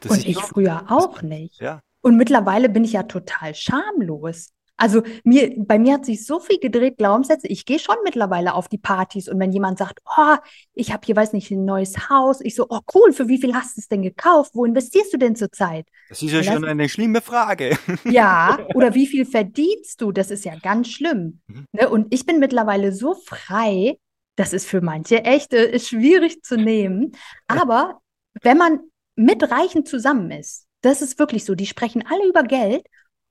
Das 0.00 0.12
Und 0.12 0.26
ich 0.26 0.38
früher 0.38 0.84
auch 0.88 1.22
nicht. 1.22 1.60
Ja. 1.60 1.80
Und 2.02 2.16
mittlerweile 2.16 2.68
bin 2.68 2.84
ich 2.84 2.92
ja 2.92 3.04
total 3.04 3.54
schamlos. 3.54 4.50
Also 4.76 5.02
mir, 5.22 5.54
bei 5.56 5.78
mir 5.78 5.94
hat 5.94 6.04
sich 6.04 6.26
so 6.26 6.40
viel 6.40 6.58
gedreht, 6.58 6.98
Glaubenssätze. 6.98 7.46
Ich 7.46 7.64
gehe 7.64 7.78
schon 7.78 7.96
mittlerweile 8.02 8.54
auf 8.54 8.68
die 8.68 8.78
Partys 8.78 9.28
und 9.28 9.38
wenn 9.38 9.52
jemand 9.52 9.78
sagt, 9.78 10.00
oh, 10.04 10.36
ich 10.72 10.92
habe 10.92 11.02
hier, 11.06 11.14
weiß 11.14 11.32
nicht, 11.32 11.50
ein 11.50 11.64
neues 11.64 12.08
Haus, 12.10 12.40
ich 12.40 12.56
so, 12.56 12.66
oh 12.68 12.80
cool, 12.94 13.12
für 13.12 13.28
wie 13.28 13.40
viel 13.40 13.54
hast 13.54 13.76
du 13.76 13.80
es 13.80 13.88
denn 13.88 14.02
gekauft? 14.02 14.50
Wo 14.54 14.64
investierst 14.64 15.12
du 15.12 15.16
denn 15.16 15.36
zurzeit? 15.36 15.86
Das 16.08 16.22
ist 16.22 16.32
ja 16.32 16.38
und 16.38 16.44
schon 16.44 16.62
das, 16.62 16.70
eine 16.70 16.88
schlimme 16.88 17.20
Frage. 17.20 17.78
Ja, 18.04 18.58
oder 18.74 18.94
wie 18.94 19.06
viel 19.06 19.24
verdienst 19.26 20.00
du? 20.00 20.10
Das 20.10 20.30
ist 20.30 20.44
ja 20.44 20.56
ganz 20.56 20.88
schlimm. 20.88 21.40
Mhm. 21.46 21.66
Ne? 21.72 21.88
Und 21.88 22.12
ich 22.12 22.26
bin 22.26 22.40
mittlerweile 22.40 22.92
so 22.92 23.14
frei, 23.14 23.98
das 24.36 24.52
ist 24.52 24.66
für 24.66 24.80
manche 24.80 25.24
echt 25.24 25.52
äh, 25.54 25.78
schwierig 25.78 26.42
zu 26.42 26.56
nehmen. 26.56 27.12
Aber 27.46 28.00
wenn 28.42 28.58
man 28.58 28.80
mit 29.14 29.48
Reichen 29.48 29.86
zusammen 29.86 30.32
ist, 30.32 30.66
das 30.80 31.00
ist 31.00 31.18
wirklich 31.18 31.44
so, 31.44 31.54
die 31.54 31.66
sprechen 31.66 32.04
alle 32.06 32.28
über 32.28 32.42
Geld 32.42 32.84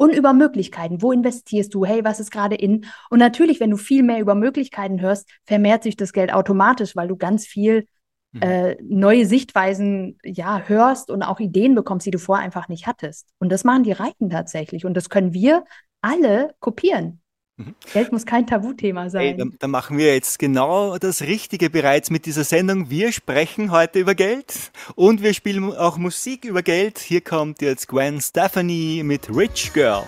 und 0.04 0.14
über 0.14 0.34
Möglichkeiten. 0.34 1.02
Wo 1.02 1.14
investierst 1.14 1.74
du? 1.74 1.86
Hey, 1.86 2.04
was 2.04 2.20
ist 2.20 2.30
gerade 2.30 2.56
in? 2.56 2.86
Und 3.10 3.20
natürlich, 3.20 3.62
wenn 3.62 3.70
du 3.70 3.78
viel 3.78 4.04
mehr 4.04 4.20
über 4.20 4.36
Möglichkeiten 4.36 5.00
hörst, 5.00 5.30
vermehrt 5.46 5.82
sich 5.82 5.96
das 5.96 6.12
Geld 6.12 6.34
automatisch, 6.34 6.94
weil 6.98 7.08
du 7.08 7.16
ganz 7.16 7.48
viel 7.48 7.88
mhm. 8.34 8.42
äh, 8.42 8.76
neue 8.82 9.26
Sichtweisen 9.26 10.18
ja 10.26 10.64
hörst 10.68 11.10
und 11.10 11.24
auch 11.24 11.40
Ideen 11.40 11.74
bekommst, 11.74 12.06
die 12.06 12.12
du 12.12 12.20
vorher 12.20 12.44
einfach 12.44 12.68
nicht 12.68 12.86
hattest. 12.86 13.30
Und 13.40 13.50
das 13.50 13.64
machen 13.64 13.84
die 13.84 13.94
Reichen 13.94 14.30
tatsächlich. 14.30 14.84
Und 14.84 14.96
das 14.96 15.08
können 15.08 15.34
wir 15.34 15.64
alle 16.02 16.54
kopieren. 16.60 17.22
Mhm. 17.58 17.76
Geld 17.94 18.12
muss 18.12 18.26
kein 18.26 18.48
Tabuthema 18.48 19.10
sein. 19.10 19.22
Hey, 19.22 19.38
dann, 19.38 19.56
dann, 19.60 19.72
machen 19.72 19.98
wir 19.98 20.14
jetzt 20.14 20.40
genau 20.40 20.98
das 20.98 21.22
Richtige 21.22 21.70
bereits 21.70 22.10
mit 22.10 22.26
dieser 22.26 22.44
Sendung. 22.44 22.90
Wir 22.90 23.12
sprechen 23.12 23.72
heute 23.72 24.00
über 24.00 24.16
Geld 24.16 24.72
und 24.96 25.22
wir 25.22 25.34
spielen 25.34 25.72
auch 25.72 25.98
Musik 25.98 26.46
über 26.46 26.64
Geld. 26.64 26.98
Hier 26.98 27.22
kommt 27.22 27.62
jetzt 27.62 27.88
Gwen 27.88 28.20
Stefani 28.22 29.02
mit 29.04 29.30
Rich 29.30 29.72
Girl. 29.74 30.04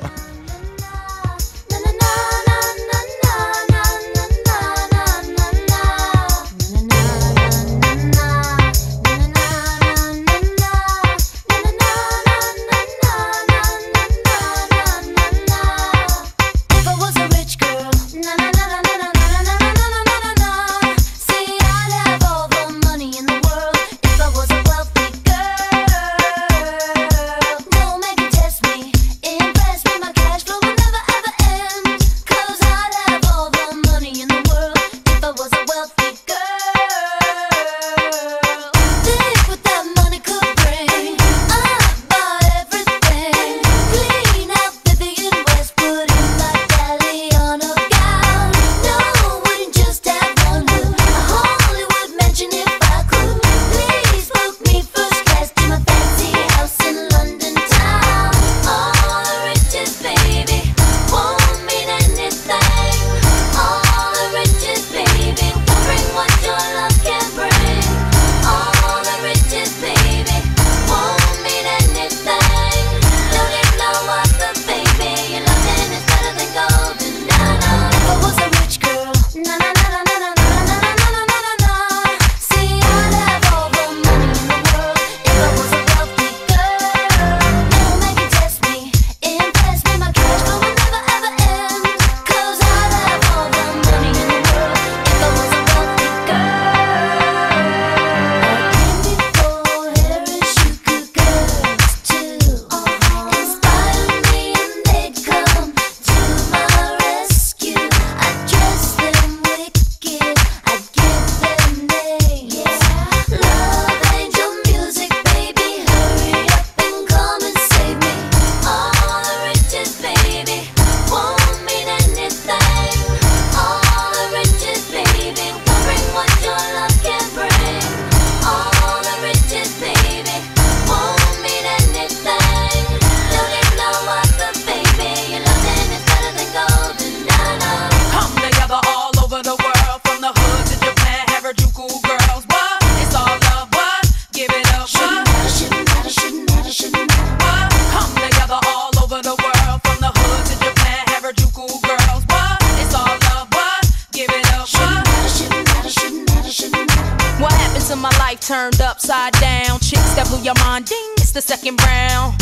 Chicks 160.35 160.45
your 160.45 160.55
mind, 160.65 160.85
ding, 160.85 161.13
it's 161.17 161.31
the 161.31 161.41
second 161.41 161.81
round. 161.83 162.35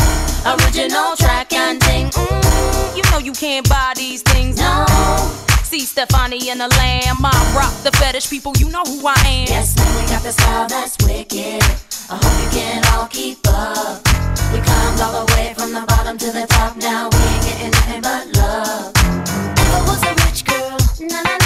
Original 0.45 1.15
track 1.15 1.53
and 1.53 1.79
ding, 1.79 2.09
mm, 2.09 2.97
you 2.97 3.03
know 3.11 3.19
you 3.19 3.33
can't 3.33 3.67
buy 3.69 3.93
these 3.95 4.21
things. 4.23 4.57
No. 4.57 4.85
See 5.63 5.81
Stefani 5.81 6.49
and 6.49 6.59
the 6.59 6.67
Lamb, 6.69 7.17
I 7.23 7.53
rock 7.55 7.73
the 7.83 7.91
fetish 7.97 8.29
people, 8.29 8.53
you 8.57 8.69
know 8.69 8.83
who 8.83 9.05
I 9.05 9.13
am. 9.25 9.47
Yes, 9.47 9.75
man, 9.77 9.95
we 9.95 10.09
got 10.09 10.23
the 10.23 10.31
style 10.31 10.67
that's 10.67 10.97
wicked. 11.05 11.61
I 12.09 12.17
hope 12.17 12.43
you 12.43 12.59
can 12.59 12.83
all 12.93 13.07
keep 13.07 13.39
up. 13.47 14.01
We 14.51 14.59
climbed 14.61 15.01
all 15.01 15.25
the 15.25 15.33
way 15.33 15.53
from 15.55 15.73
the 15.73 15.85
bottom 15.87 16.17
to 16.17 16.31
the 16.31 16.47
top. 16.47 16.75
Now 16.77 17.09
we 17.09 17.17
ain't 17.17 17.43
getting 17.45 17.71
nothing 17.71 18.01
but 18.01 18.37
love. 18.37 18.91
I 18.95 19.83
was 19.87 20.01
a 20.03 20.13
rich 20.25 20.45
girl, 20.45 20.77
na 21.09 21.21
na. 21.21 21.42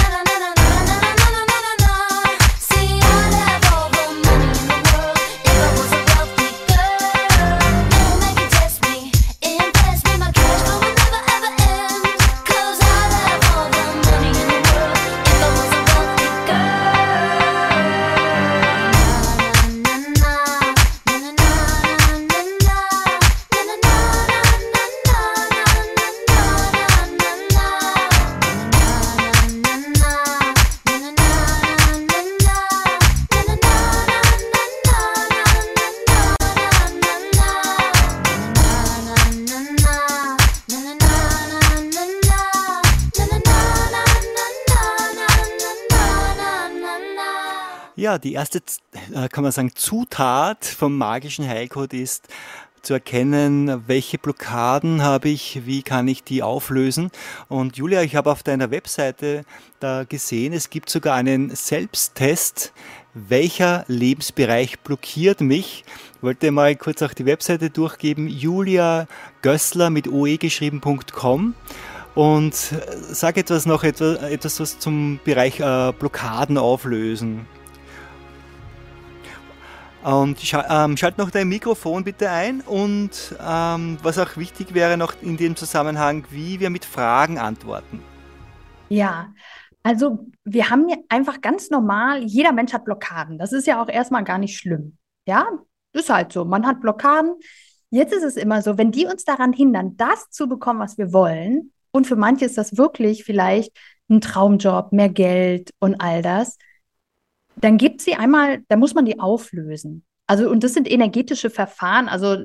Die 48.18 48.32
erste, 48.32 48.62
äh, 49.14 49.28
kann 49.28 49.42
man 49.42 49.52
sagen, 49.52 49.72
Zutat 49.74 50.64
vom 50.64 50.96
magischen 50.96 51.46
Heilcode 51.46 51.94
ist 51.94 52.28
zu 52.82 52.94
erkennen, 52.94 53.82
welche 53.86 54.18
Blockaden 54.18 55.02
habe 55.02 55.28
ich, 55.28 55.66
wie 55.66 55.82
kann 55.82 56.08
ich 56.08 56.24
die 56.24 56.42
auflösen. 56.42 57.10
Und 57.48 57.76
Julia, 57.76 58.02
ich 58.02 58.16
habe 58.16 58.30
auf 58.30 58.42
deiner 58.42 58.70
Webseite 58.70 59.44
da 59.80 60.04
gesehen, 60.04 60.52
es 60.52 60.70
gibt 60.70 60.88
sogar 60.88 61.14
einen 61.14 61.54
Selbsttest, 61.54 62.72
welcher 63.14 63.84
Lebensbereich 63.88 64.78
blockiert 64.80 65.40
mich. 65.40 65.84
Ich 66.16 66.22
wollte 66.22 66.50
mal 66.50 66.74
kurz 66.76 67.02
auch 67.02 67.14
die 67.14 67.26
Webseite 67.26 67.70
durchgeben, 67.70 68.28
Julia 68.28 69.06
Gössler 69.42 69.90
mit 69.90 70.08
oe 70.08 70.38
geschrieben.com 70.38 71.54
und 72.14 72.54
sag 72.54 73.36
etwas 73.36 73.66
noch, 73.66 73.84
etwas, 73.84 74.22
etwas 74.22 74.60
was 74.60 74.78
zum 74.78 75.20
Bereich 75.24 75.60
äh, 75.60 75.92
Blockaden 75.92 76.58
auflösen. 76.58 77.46
Und 80.04 80.38
ähm, 80.70 80.96
schalt 80.96 81.18
noch 81.18 81.30
dein 81.30 81.48
Mikrofon 81.48 82.04
bitte 82.04 82.30
ein 82.30 82.60
und 82.60 83.10
ähm, 83.44 83.98
was 84.02 84.18
auch 84.18 84.36
wichtig 84.36 84.72
wäre 84.72 84.96
noch 84.96 85.14
in 85.22 85.36
dem 85.36 85.56
Zusammenhang, 85.56 86.24
wie 86.30 86.60
wir 86.60 86.70
mit 86.70 86.84
Fragen 86.84 87.38
antworten. 87.38 88.00
Ja, 88.88 89.32
also 89.82 90.26
wir 90.44 90.70
haben 90.70 90.88
ja 90.88 90.96
einfach 91.08 91.40
ganz 91.40 91.70
normal, 91.70 92.22
jeder 92.24 92.52
Mensch 92.52 92.72
hat 92.72 92.84
Blockaden. 92.84 93.38
Das 93.38 93.52
ist 93.52 93.66
ja 93.66 93.82
auch 93.82 93.88
erstmal 93.88 94.24
gar 94.24 94.38
nicht 94.38 94.56
schlimm. 94.56 94.96
Ja, 95.26 95.46
ist 95.92 96.10
halt 96.10 96.32
so. 96.32 96.44
Man 96.44 96.66
hat 96.66 96.80
Blockaden. 96.80 97.34
Jetzt 97.90 98.12
ist 98.12 98.22
es 98.22 98.36
immer 98.36 98.62
so, 98.62 98.78
wenn 98.78 98.92
die 98.92 99.06
uns 99.06 99.24
daran 99.24 99.52
hindern, 99.52 99.96
das 99.96 100.30
zu 100.30 100.48
bekommen, 100.48 100.80
was 100.80 100.98
wir 100.98 101.12
wollen, 101.12 101.72
und 101.90 102.06
für 102.06 102.16
manche 102.16 102.44
ist 102.44 102.58
das 102.58 102.76
wirklich 102.76 103.24
vielleicht 103.24 103.76
ein 104.10 104.20
Traumjob, 104.20 104.92
mehr 104.92 105.08
Geld 105.08 105.72
und 105.80 106.00
all 106.00 106.22
das, 106.22 106.56
dann 107.64 107.78
gibt 107.78 108.00
sie 108.00 108.14
einmal, 108.14 108.60
da 108.68 108.76
muss 108.76 108.94
man 108.94 109.04
die 109.04 109.20
auflösen. 109.20 110.04
Also, 110.26 110.50
und 110.50 110.62
das 110.62 110.74
sind 110.74 110.90
energetische 110.90 111.48
Verfahren. 111.48 112.08
Also, 112.08 112.36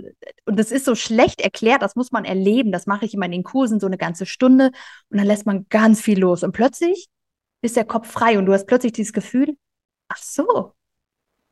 und 0.46 0.58
das 0.58 0.72
ist 0.72 0.86
so 0.86 0.96
schlecht 0.96 1.42
erklärt, 1.42 1.82
das 1.82 1.96
muss 1.96 2.12
man 2.12 2.24
erleben. 2.24 2.72
Das 2.72 2.88
mache 2.88 3.06
ich 3.06 3.14
immer 3.14 3.26
in 3.26 3.34
den 3.34 3.44
Kursen 3.44 3.80
so 3.80 3.88
eine 3.88 3.98
ganze 3.98 4.26
Stunde 4.26 4.72
und 5.10 5.18
dann 5.18 5.28
lässt 5.28 5.46
man 5.46 5.68
ganz 5.70 6.02
viel 6.02 6.20
los. 6.20 6.44
Und 6.44 6.54
plötzlich 6.54 7.08
ist 7.62 7.76
der 7.76 7.86
Kopf 7.86 8.10
frei 8.10 8.38
und 8.38 8.46
du 8.46 8.54
hast 8.54 8.68
plötzlich 8.68 8.94
dieses 8.94 9.12
Gefühl, 9.12 9.58
ach 10.08 10.18
so, 10.18 10.74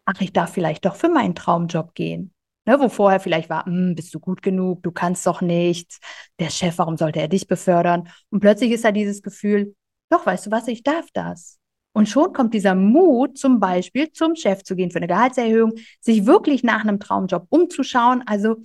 ach, 0.06 0.21
ich 0.21 0.34
darf 0.34 0.54
vielleicht 0.54 0.86
doch 0.86 0.95
für 0.95 1.10
meinen 1.10 1.36
Traumjob 1.36 1.93
gehen. 1.95 2.34
Ne, 2.65 2.80
wo 2.80 2.89
vorher 2.89 3.19
vielleicht 3.19 3.50
war, 3.50 3.65
hm, 3.65 3.95
bist 3.95 4.13
du 4.13 4.19
gut 4.19 4.43
genug, 4.43 4.84
du 4.84 4.91
kannst 4.91 5.26
doch 5.26 5.41
nichts, 5.41 6.00
der 6.39 6.52
Chef, 6.52 6.78
warum 6.78 6.95
sollte 6.95 7.19
er 7.19 7.28
dich 7.28 7.47
befördern? 7.47 8.08
Und 8.30 8.39
plötzlich 8.39 8.71
ist 8.71 8.86
da 8.86 8.91
dieses 8.91 9.24
Gefühl, 9.24 9.76
doch, 10.12 10.26
weißt 10.28 10.45
du 10.45 10.52
was, 10.52 10.67
ich 10.67 10.84
darf 10.84 11.08
das. 11.13 11.61
Und 11.93 12.08
schon 12.08 12.32
kommt 12.32 12.54
dieser 12.54 12.75
Mut, 12.75 13.38
zum 13.38 13.60
Beispiel 13.60 14.12
zum 14.12 14.36
Chef 14.36 14.63
zu 14.63 14.75
gehen 14.75 14.91
für 14.91 14.97
eine 14.97 15.08
Gehaltserhöhung, 15.08 15.73
sich 15.99 16.25
wirklich 16.25 16.63
nach 16.63 16.82
einem 16.82 16.99
Traumjob 16.99 17.47
umzuschauen, 17.49 18.23
also 18.25 18.58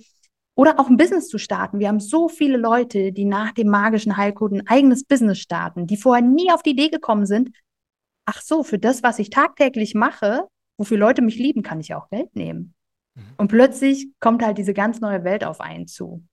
oder 0.55 0.79
auch 0.79 0.89
ein 0.89 0.97
Business 0.97 1.27
zu 1.27 1.37
starten. 1.37 1.79
Wir 1.79 1.87
haben 1.87 1.99
so 1.99 2.29
viele 2.29 2.57
Leute, 2.57 3.11
die 3.11 3.25
nach 3.25 3.51
dem 3.51 3.67
magischen 3.67 4.17
Heilcode 4.17 4.53
ein 4.53 4.67
eigenes 4.67 5.03
Business 5.03 5.37
starten, 5.37 5.85
die 5.85 5.97
vorher 5.97 6.23
nie 6.23 6.51
auf 6.51 6.63
die 6.63 6.71
Idee 6.71 6.89
gekommen 6.89 7.27
sind, 7.27 7.51
ach 8.25 8.41
so, 8.41 8.63
für 8.63 8.79
das, 8.79 9.03
was 9.03 9.19
ich 9.19 9.29
tagtäglich 9.29 9.93
mache, 9.93 10.47
wofür 10.77 10.97
Leute 10.97 11.21
mich 11.21 11.37
lieben, 11.37 11.61
kann 11.61 11.79
ich 11.79 11.93
auch 11.93 12.09
Geld 12.09 12.35
nehmen. 12.35 12.73
Mhm. 13.15 13.21
Und 13.37 13.47
plötzlich 13.49 14.07
kommt 14.19 14.43
halt 14.43 14.57
diese 14.57 14.73
ganz 14.73 14.99
neue 14.99 15.23
Welt 15.23 15.43
auf 15.43 15.61
einen 15.61 15.87
zu. 15.87 16.23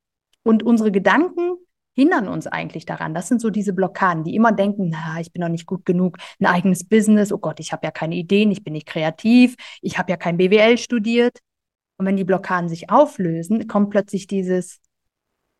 Und 0.42 0.62
unsere 0.62 0.90
Gedanken 0.90 1.56
hindern 1.94 2.28
uns 2.28 2.46
eigentlich 2.46 2.86
daran? 2.86 3.14
Das 3.14 3.28
sind 3.28 3.40
so 3.40 3.50
diese 3.50 3.72
Blockaden, 3.72 4.24
die 4.24 4.34
immer 4.34 4.52
denken, 4.52 4.90
na, 4.90 5.20
ich 5.20 5.32
bin 5.32 5.40
noch 5.40 5.48
nicht 5.48 5.66
gut 5.66 5.84
genug, 5.84 6.18
ein 6.40 6.46
eigenes 6.46 6.86
Business, 6.86 7.32
oh 7.32 7.38
Gott, 7.38 7.60
ich 7.60 7.72
habe 7.72 7.86
ja 7.86 7.90
keine 7.90 8.16
Ideen, 8.16 8.50
ich 8.50 8.64
bin 8.64 8.72
nicht 8.74 8.86
kreativ, 8.86 9.56
ich 9.80 9.98
habe 9.98 10.10
ja 10.10 10.16
kein 10.16 10.36
BWL 10.36 10.78
studiert. 10.78 11.38
Und 11.96 12.06
wenn 12.06 12.16
die 12.16 12.24
Blockaden 12.24 12.68
sich 12.68 12.90
auflösen, 12.90 13.68
kommt 13.68 13.90
plötzlich 13.90 14.26
dieses, 14.26 14.80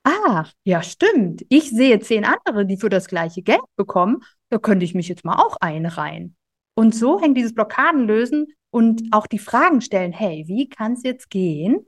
ach, 0.03 0.53
ja, 0.65 0.83
stimmt, 0.83 1.45
ich 1.49 1.71
sehe 1.71 2.01
zehn 2.01 2.25
andere, 2.25 2.67
die 2.67 2.77
für 2.77 2.91
das 2.91 3.07
gleiche 3.07 3.43
Geld 3.43 3.61
bekommen, 3.77 4.23
da 4.51 4.59
könnte 4.59 4.85
ich 4.85 4.95
mich 4.95 5.09
jetzt 5.09 5.25
mal 5.25 5.37
auch 5.37 5.57
einreihen. 5.61 6.37
Und 6.75 6.95
so 6.95 7.21
hängt 7.21 7.37
dieses 7.37 7.55
Blockadenlösen 7.55 8.49
und 8.71 9.03
auch 9.13 9.27
die 9.27 9.39
Fragen 9.39 9.81
stellen, 9.81 10.13
hey, 10.13 10.45
wie 10.49 10.69
kann 10.69 10.95
es 10.95 11.05
jetzt 11.05 11.31
gehen, 11.31 11.87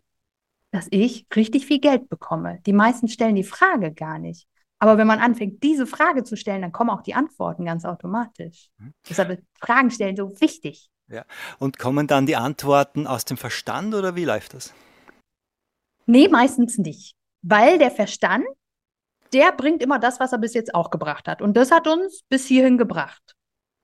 dass 0.77 0.89
ich 0.91 1.27
richtig 1.35 1.65
viel 1.65 1.81
Geld 1.81 2.11
bekomme. 2.11 2.61
Die 2.67 2.75
meisten 2.75 3.09
stellen 3.09 3.35
die 3.35 3.45
Frage 3.45 3.95
gar 3.95 4.19
nicht. 4.19 4.47
Aber 4.79 4.99
wenn 4.99 5.07
man 5.07 5.21
anfängt, 5.21 5.63
diese 5.63 5.87
Frage 5.87 6.23
zu 6.23 6.37
stellen, 6.37 6.61
dann 6.61 6.73
kommen 6.73 6.91
auch 6.91 7.01
die 7.01 7.15
Antworten 7.15 7.65
ganz 7.65 7.87
automatisch. 7.87 8.69
Mhm. 8.77 8.93
Deshalb 9.09 9.31
ist 9.31 9.43
Fragen 9.59 9.91
stellen 9.91 10.17
so 10.17 10.39
wichtig. 10.39 10.91
Ja. 11.09 11.25
Und 11.59 11.79
kommen 11.79 12.07
dann 12.07 12.27
die 12.27 12.37
Antworten 12.37 13.07
aus 13.07 13.25
dem 13.25 13.39
Verstand 13.39 13.95
oder 13.95 14.17
wie 14.17 14.27
läuft 14.27 14.53
das? 14.53 14.75
Nee, 16.05 16.29
meistens 16.29 16.77
nicht. 16.77 17.15
Weil 17.41 17.79
der 17.79 17.91
Verstand, 17.91 18.45
der 19.33 19.53
bringt 19.53 19.83
immer 19.83 19.99
das, 19.99 20.21
was 20.21 20.33
er 20.33 20.39
bis 20.39 20.53
jetzt 20.53 20.75
auch 20.75 20.91
gebracht 20.91 21.27
hat. 21.27 21.41
Und 21.41 21.57
das 21.57 21.71
hat 21.71 21.89
uns 21.89 22.23
bis 22.29 22.47
hierhin 22.47 22.77
gebracht. 22.77 23.35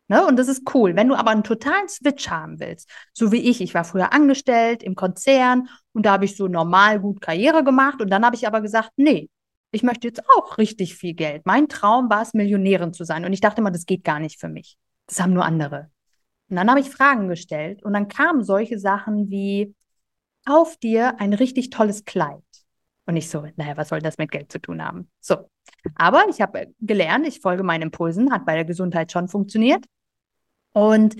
Ne? 0.08 0.26
Und 0.26 0.36
das 0.36 0.48
ist 0.48 0.74
cool. 0.74 0.94
Wenn 0.94 1.08
du 1.08 1.14
aber 1.14 1.30
einen 1.30 1.42
totalen 1.42 1.88
Switch 1.88 2.28
haben 2.28 2.60
willst, 2.60 2.90
so 3.14 3.32
wie 3.32 3.48
ich, 3.48 3.62
ich 3.62 3.72
war 3.72 3.84
früher 3.84 4.12
angestellt 4.12 4.82
im 4.82 4.94
Konzern 4.94 5.70
und 5.92 6.06
da 6.06 6.12
habe 6.12 6.24
ich 6.24 6.36
so 6.36 6.48
normal 6.48 7.00
gut 7.00 7.20
Karriere 7.20 7.64
gemacht 7.64 8.00
und 8.00 8.10
dann 8.10 8.24
habe 8.24 8.36
ich 8.36 8.46
aber 8.46 8.60
gesagt, 8.60 8.90
nee, 8.96 9.28
ich 9.72 9.82
möchte 9.82 10.06
jetzt 10.06 10.22
auch 10.36 10.58
richtig 10.58 10.94
viel 10.94 11.14
Geld. 11.14 11.46
Mein 11.46 11.68
Traum 11.68 12.10
war 12.10 12.22
es, 12.22 12.34
Millionärin 12.34 12.92
zu 12.92 13.04
sein. 13.04 13.24
Und 13.24 13.32
ich 13.32 13.40
dachte 13.40 13.62
immer, 13.62 13.70
das 13.70 13.86
geht 13.86 14.04
gar 14.04 14.20
nicht 14.20 14.38
für 14.38 14.48
mich. 14.48 14.76
Das 15.06 15.20
haben 15.20 15.32
nur 15.32 15.44
andere. 15.44 15.90
Und 16.50 16.56
dann 16.56 16.68
habe 16.68 16.80
ich 16.80 16.90
Fragen 16.90 17.28
gestellt 17.28 17.82
und 17.82 17.94
dann 17.94 18.08
kamen 18.08 18.44
solche 18.44 18.78
Sachen 18.78 19.30
wie, 19.30 19.74
kauf 20.46 20.76
dir 20.76 21.18
ein 21.20 21.32
richtig 21.32 21.70
tolles 21.70 22.04
Kleid. 22.04 22.42
Und 23.06 23.16
ich 23.16 23.30
so, 23.30 23.46
naja, 23.56 23.76
was 23.76 23.88
soll 23.88 24.00
das 24.00 24.18
mit 24.18 24.30
Geld 24.30 24.52
zu 24.52 24.60
tun 24.60 24.84
haben? 24.84 25.10
So. 25.20 25.50
Aber 25.94 26.24
ich 26.28 26.40
habe 26.40 26.72
gelernt, 26.80 27.26
ich 27.26 27.40
folge 27.40 27.62
meinen 27.62 27.82
Impulsen, 27.82 28.32
hat 28.32 28.44
bei 28.44 28.54
der 28.54 28.64
Gesundheit 28.64 29.10
schon 29.10 29.28
funktioniert. 29.28 29.84
Und, 30.72 31.16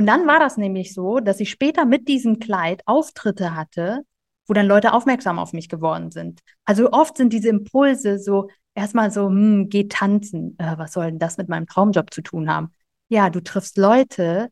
und 0.00 0.06
dann 0.06 0.26
war 0.26 0.38
das 0.38 0.56
nämlich 0.56 0.94
so, 0.94 1.20
dass 1.20 1.40
ich 1.40 1.50
später 1.50 1.84
mit 1.84 2.08
diesem 2.08 2.38
Kleid 2.38 2.80
Auftritte 2.86 3.54
hatte, 3.54 4.00
wo 4.46 4.54
dann 4.54 4.66
Leute 4.66 4.94
aufmerksam 4.94 5.38
auf 5.38 5.52
mich 5.52 5.68
geworden 5.68 6.10
sind. 6.10 6.40
Also 6.64 6.90
oft 6.90 7.18
sind 7.18 7.34
diese 7.34 7.50
Impulse 7.50 8.18
so 8.18 8.48
erstmal 8.74 9.10
so, 9.10 9.26
hm, 9.26 9.68
geh 9.68 9.88
tanzen. 9.88 10.56
Äh, 10.56 10.78
was 10.78 10.94
soll 10.94 11.10
denn 11.10 11.18
das 11.18 11.36
mit 11.36 11.50
meinem 11.50 11.66
Traumjob 11.66 12.14
zu 12.14 12.22
tun 12.22 12.50
haben? 12.50 12.72
Ja, 13.10 13.28
du 13.28 13.42
triffst 13.42 13.76
Leute, 13.76 14.48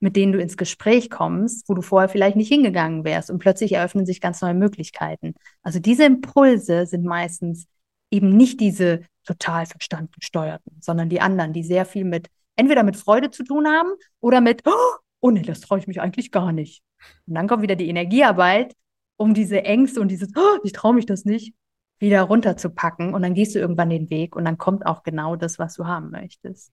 mit 0.00 0.16
denen 0.16 0.32
du 0.32 0.40
ins 0.40 0.56
Gespräch 0.56 1.08
kommst, 1.08 1.68
wo 1.68 1.74
du 1.74 1.82
vorher 1.82 2.08
vielleicht 2.08 2.34
nicht 2.34 2.48
hingegangen 2.48 3.04
wärst 3.04 3.30
und 3.30 3.38
plötzlich 3.38 3.70
eröffnen 3.74 4.06
sich 4.06 4.20
ganz 4.20 4.42
neue 4.42 4.54
Möglichkeiten. 4.54 5.34
Also 5.62 5.78
diese 5.78 6.02
Impulse 6.04 6.86
sind 6.86 7.04
meistens 7.04 7.68
eben 8.10 8.36
nicht 8.36 8.58
diese 8.58 9.02
total 9.22 9.66
verstanden 9.66 10.14
gesteuerten, 10.18 10.78
sondern 10.80 11.08
die 11.08 11.20
anderen, 11.20 11.52
die 11.52 11.62
sehr 11.62 11.84
viel 11.84 12.04
mit 12.04 12.26
entweder 12.60 12.82
mit 12.82 12.96
Freude 12.96 13.30
zu 13.30 13.42
tun 13.42 13.66
haben 13.66 13.90
oder 14.20 14.40
mit, 14.40 14.62
oh, 14.66 14.96
oh 15.20 15.30
nee, 15.30 15.42
das 15.42 15.60
traue 15.60 15.78
ich 15.78 15.86
mich 15.86 16.00
eigentlich 16.00 16.30
gar 16.30 16.52
nicht. 16.52 16.82
Und 17.26 17.34
dann 17.34 17.48
kommt 17.48 17.62
wieder 17.62 17.76
die 17.76 17.88
Energiearbeit, 17.88 18.74
um 19.16 19.34
diese 19.34 19.64
Ängste 19.64 20.00
und 20.00 20.08
dieses, 20.08 20.28
oh, 20.36 20.58
ich 20.62 20.72
traue 20.72 20.94
mich 20.94 21.06
das 21.06 21.24
nicht, 21.24 21.54
wieder 21.98 22.22
runterzupacken. 22.22 23.14
Und 23.14 23.22
dann 23.22 23.34
gehst 23.34 23.54
du 23.54 23.58
irgendwann 23.58 23.90
den 23.90 24.10
Weg 24.10 24.36
und 24.36 24.44
dann 24.44 24.58
kommt 24.58 24.86
auch 24.86 25.02
genau 25.02 25.36
das, 25.36 25.58
was 25.58 25.74
du 25.74 25.86
haben 25.86 26.10
möchtest. 26.10 26.70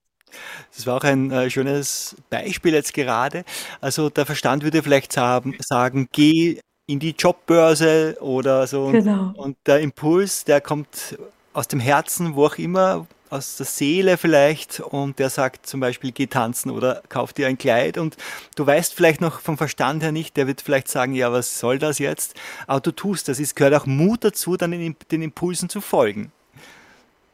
Das 0.76 0.86
war 0.86 0.96
auch 0.98 1.04
ein 1.04 1.30
äh, 1.30 1.48
schönes 1.48 2.16
Beispiel 2.28 2.74
jetzt 2.74 2.92
gerade. 2.92 3.44
Also 3.80 4.10
der 4.10 4.26
Verstand 4.26 4.62
würde 4.62 4.82
vielleicht 4.82 5.12
sagen, 5.12 5.56
sagen, 5.60 6.08
geh 6.12 6.60
in 6.86 6.98
die 6.98 7.14
Jobbörse 7.18 8.16
oder 8.20 8.66
so. 8.66 8.84
Und, 8.86 8.92
Genau. 8.92 9.32
und 9.36 9.56
der 9.66 9.80
Impuls, 9.80 10.44
der 10.44 10.60
kommt 10.60 11.18
aus 11.54 11.66
dem 11.68 11.80
Herzen, 11.80 12.34
wo 12.34 12.46
auch 12.46 12.56
immer, 12.58 13.06
aus 13.30 13.56
der 13.56 13.66
Seele 13.66 14.16
vielleicht. 14.16 14.80
Und 14.80 15.18
der 15.18 15.30
sagt 15.30 15.66
zum 15.66 15.80
Beispiel, 15.80 16.12
geh 16.12 16.26
tanzen 16.26 16.70
oder 16.70 17.02
kauf 17.08 17.32
dir 17.32 17.46
ein 17.46 17.58
Kleid. 17.58 17.98
Und 17.98 18.16
du 18.56 18.66
weißt 18.66 18.94
vielleicht 18.94 19.20
noch 19.20 19.40
vom 19.40 19.56
Verstand 19.56 20.02
her 20.02 20.12
nicht, 20.12 20.36
der 20.36 20.46
wird 20.46 20.60
vielleicht 20.60 20.88
sagen, 20.88 21.14
ja, 21.14 21.32
was 21.32 21.58
soll 21.58 21.78
das 21.78 21.98
jetzt? 21.98 22.34
Aber 22.66 22.80
du 22.80 22.92
tust 22.92 23.28
das. 23.28 23.38
Es 23.38 23.54
gehört 23.54 23.74
auch 23.74 23.86
Mut 23.86 24.24
dazu, 24.24 24.56
dann 24.56 24.72
den, 24.72 24.96
den 25.10 25.22
Impulsen 25.22 25.68
zu 25.68 25.80
folgen. 25.80 26.32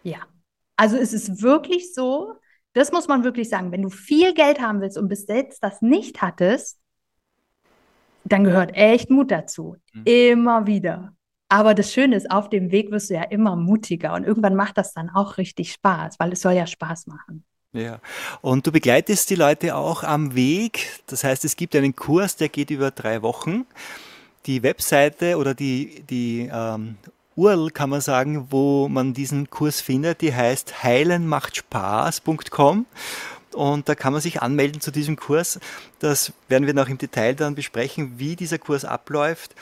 Ja. 0.02 0.18
Also 0.76 0.96
es 0.96 1.12
ist 1.12 1.42
wirklich 1.42 1.94
so, 1.94 2.34
das 2.72 2.90
muss 2.90 3.06
man 3.06 3.22
wirklich 3.22 3.48
sagen, 3.48 3.70
wenn 3.70 3.82
du 3.82 3.90
viel 3.90 4.34
Geld 4.34 4.60
haben 4.60 4.80
willst 4.80 4.98
und 4.98 5.08
bis 5.08 5.26
jetzt 5.28 5.62
das 5.62 5.80
nicht 5.82 6.20
hattest, 6.20 6.78
dann 8.24 8.44
gehört 8.44 8.74
echt 8.74 9.10
Mut 9.10 9.30
dazu. 9.30 9.76
Immer 10.04 10.66
wieder. 10.66 11.14
Aber 11.54 11.74
das 11.74 11.92
Schöne 11.92 12.16
ist, 12.16 12.32
auf 12.32 12.50
dem 12.50 12.72
Weg 12.72 12.90
wirst 12.90 13.10
du 13.10 13.14
ja 13.14 13.22
immer 13.22 13.54
mutiger 13.54 14.14
und 14.14 14.24
irgendwann 14.24 14.56
macht 14.56 14.76
das 14.76 14.92
dann 14.92 15.08
auch 15.08 15.38
richtig 15.38 15.70
Spaß, 15.70 16.18
weil 16.18 16.32
es 16.32 16.40
soll 16.40 16.54
ja 16.54 16.66
Spaß 16.66 17.06
machen. 17.06 17.44
Ja, 17.72 18.00
und 18.40 18.66
du 18.66 18.72
begleitest 18.72 19.30
die 19.30 19.36
Leute 19.36 19.76
auch 19.76 20.02
am 20.02 20.34
Weg. 20.34 21.00
Das 21.06 21.22
heißt, 21.22 21.44
es 21.44 21.54
gibt 21.54 21.76
einen 21.76 21.94
Kurs, 21.94 22.34
der 22.34 22.48
geht 22.48 22.70
über 22.70 22.90
drei 22.90 23.22
Wochen. 23.22 23.66
Die 24.46 24.64
Webseite 24.64 25.36
oder 25.36 25.54
die, 25.54 26.02
die 26.10 26.50
ähm, 26.52 26.96
URL 27.36 27.70
kann 27.70 27.88
man 27.88 28.00
sagen, 28.00 28.48
wo 28.50 28.88
man 28.88 29.14
diesen 29.14 29.48
Kurs 29.48 29.80
findet, 29.80 30.22
die 30.22 30.34
heißt 30.34 30.82
heilenmachtspaß.com. 30.82 32.86
Und 33.52 33.88
da 33.88 33.94
kann 33.94 34.12
man 34.12 34.20
sich 34.20 34.42
anmelden 34.42 34.80
zu 34.80 34.90
diesem 34.90 35.14
Kurs. 35.14 35.60
Das 36.00 36.32
werden 36.48 36.66
wir 36.66 36.74
noch 36.74 36.88
im 36.88 36.98
Detail 36.98 37.36
dann 37.36 37.54
besprechen, 37.54 38.18
wie 38.18 38.34
dieser 38.34 38.58
Kurs 38.58 38.84
abläuft. 38.84 39.54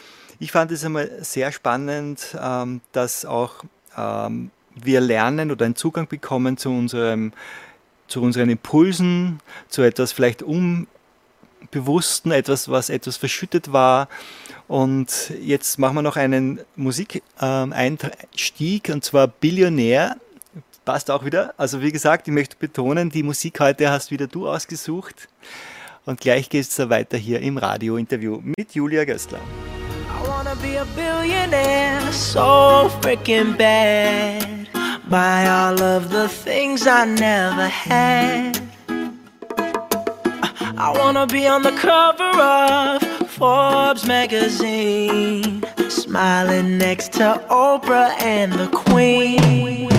Ich 0.42 0.50
fand 0.50 0.72
es 0.72 0.84
einmal 0.84 1.08
sehr 1.20 1.52
spannend, 1.52 2.36
ähm, 2.36 2.80
dass 2.90 3.24
auch 3.24 3.62
ähm, 3.96 4.50
wir 4.74 5.00
lernen 5.00 5.52
oder 5.52 5.66
einen 5.66 5.76
Zugang 5.76 6.08
bekommen 6.08 6.56
zu 6.56 6.70
unserem 6.70 7.32
zu 8.08 8.20
unseren 8.20 8.50
Impulsen, 8.50 9.38
zu 9.68 9.82
etwas 9.82 10.10
vielleicht 10.10 10.42
Unbewussten, 10.42 12.32
etwas, 12.32 12.68
was 12.68 12.90
etwas 12.90 13.16
verschüttet 13.16 13.72
war. 13.72 14.08
Und 14.66 15.32
jetzt 15.40 15.78
machen 15.78 15.94
wir 15.94 16.02
noch 16.02 16.16
einen 16.16 16.58
Musikeinstieg, 16.74 18.88
und 18.88 19.04
zwar 19.04 19.28
Billionär. 19.28 20.16
Passt 20.84 21.08
auch 21.12 21.24
wieder. 21.24 21.54
Also 21.56 21.82
wie 21.82 21.92
gesagt, 21.92 22.26
ich 22.26 22.34
möchte 22.34 22.56
betonen, 22.56 23.10
die 23.10 23.22
Musik 23.22 23.60
heute 23.60 23.90
hast 23.90 24.10
wieder 24.10 24.26
du 24.26 24.48
ausgesucht. 24.48 25.28
Und 26.04 26.20
gleich 26.20 26.50
geht 26.50 26.66
es 26.66 26.76
weiter 26.90 27.16
hier 27.16 27.38
im 27.40 27.58
Radiointerview 27.58 28.40
mit 28.42 28.74
Julia 28.74 29.04
Gößler. 29.04 29.38
Wanna 30.52 30.64
be 30.64 30.76
a 30.76 30.84
billionaire, 30.84 32.12
so 32.12 32.90
freaking 33.00 33.56
bad. 33.56 34.68
Buy 35.08 35.48
all 35.48 35.82
of 35.82 36.10
the 36.10 36.28
things 36.28 36.86
I 36.86 37.06
never 37.06 37.68
had. 37.68 38.60
I 40.76 40.94
wanna 40.94 41.26
be 41.26 41.46
on 41.46 41.62
the 41.62 41.72
cover 41.72 42.38
of 42.38 43.02
Forbes 43.30 44.06
magazine, 44.06 45.64
smiling 45.88 46.76
next 46.76 47.14
to 47.14 47.42
Oprah 47.48 48.12
and 48.20 48.52
the 48.52 48.68
Queen. 48.68 49.91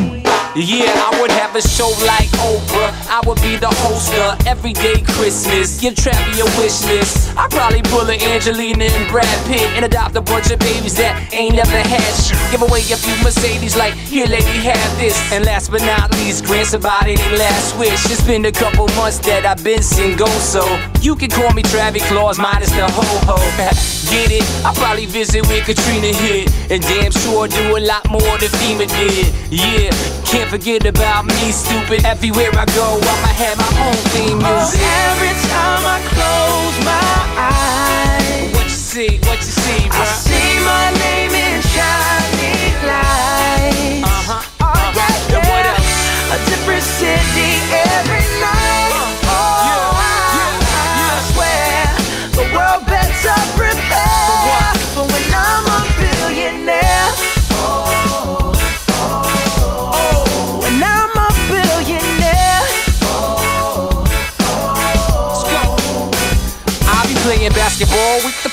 Yeah, 0.56 0.86
I 0.86 1.20
would 1.20 1.32
have 1.32 1.56
a 1.56 1.62
show 1.62 1.90
like 2.06 2.30
Oprah. 2.38 2.94
I 3.10 3.22
would 3.26 3.42
be 3.42 3.58
the 3.58 3.74
host 3.82 4.14
of 4.14 4.46
Everyday 4.46 5.02
Christmas. 5.02 5.82
Give 5.82 5.96
Travi 5.96 6.42
a 6.42 6.46
wish 6.62 6.86
list. 6.86 7.36
I'd 7.36 7.50
probably 7.50 7.82
pull 7.82 8.08
a 8.08 8.14
Angelina 8.14 8.86
and 8.86 9.10
Brad 9.10 9.26
Pitt 9.48 9.66
and 9.74 9.84
adopt 9.84 10.16
a 10.16 10.22
bunch 10.22 10.52
of 10.52 10.60
babies 10.60 10.96
that 10.98 11.34
ain't 11.34 11.56
never 11.56 11.72
had 11.72 12.06
shit. 12.22 12.38
Give 12.52 12.62
away 12.62 12.82
a 12.82 12.98
few 12.98 13.18
Mercedes, 13.24 13.76
like, 13.76 13.96
here, 13.96 14.28
lady, 14.28 14.46
have 14.62 14.98
this. 15.00 15.18
And 15.34 15.44
last 15.44 15.72
but 15.72 15.82
not 15.82 16.12
least, 16.22 16.46
grant 16.46 16.68
somebody 16.68 17.16
their 17.16 17.38
last 17.40 17.76
wish. 17.80 18.06
It's 18.12 18.22
been 18.22 18.46
a 18.46 18.52
couple 18.52 18.88
months 18.90 19.18
that 19.26 19.48
I've 19.48 19.64
been 19.64 19.82
single, 19.82 20.28
so 20.28 20.62
you 21.04 21.16
can 21.16 21.30
call 21.30 21.52
me 21.54 21.62
Travi 21.64 22.00
Claus 22.08 22.40
minus 22.40 22.70
the 22.72 22.88
ho 22.88 23.04
ho. 23.28 23.36
Get 24.12 24.32
it? 24.32 24.44
I'll 24.66 24.74
probably 24.76 25.06
visit 25.06 25.46
where 25.48 25.62
Katrina 25.64 26.08
hit. 26.14 26.50
And 26.72 26.82
damn 26.84 27.12
sure 27.12 27.48
do 27.48 27.78
a 27.78 27.82
lot 27.82 28.10
more 28.10 28.36
than 28.40 28.50
FEMA 28.62 28.88
did. 28.88 29.28
Yeah, 29.52 29.92
can't 30.24 30.50
forget 30.50 30.86
about 30.86 31.26
me, 31.26 31.52
stupid. 31.52 32.06
Everywhere 32.06 32.52
I 32.54 32.66
go, 32.76 32.98
I'ma 33.02 33.32
have 33.36 33.58
my 33.58 33.72
own 33.88 33.98
theme 34.16 34.40
Oh, 34.42 34.48
music. 34.48 34.80
every 34.80 35.34
time 35.52 35.84
I 35.84 36.00
close 36.14 36.76
my 36.88 37.20
eyes, 37.52 38.54
What 38.56 38.64
you 38.66 38.70
see, 38.70 39.20
what 39.28 39.38
you 39.44 39.52
see, 39.52 39.84
bro? 39.90 40.00
I 40.00 40.06
see 40.06 40.52
my 40.64 40.86
name 41.04 41.34
in 41.36 41.60
shining 41.74 42.76
lights. 42.88 44.08
Uh-huh, 44.08 44.42
Oh, 44.62 44.66
uh-huh. 44.66 44.94
yeah, 44.96 45.14
Yeah, 45.36 45.52
what 45.52 45.66
yeah. 45.68 45.74
up? 45.76 46.36
A 46.36 46.38
different 46.50 46.84
city 46.84 47.50
every 47.92 48.24
night. 48.40 48.53
Basketball 67.74 68.18
with 68.24 68.44
the 68.44 68.53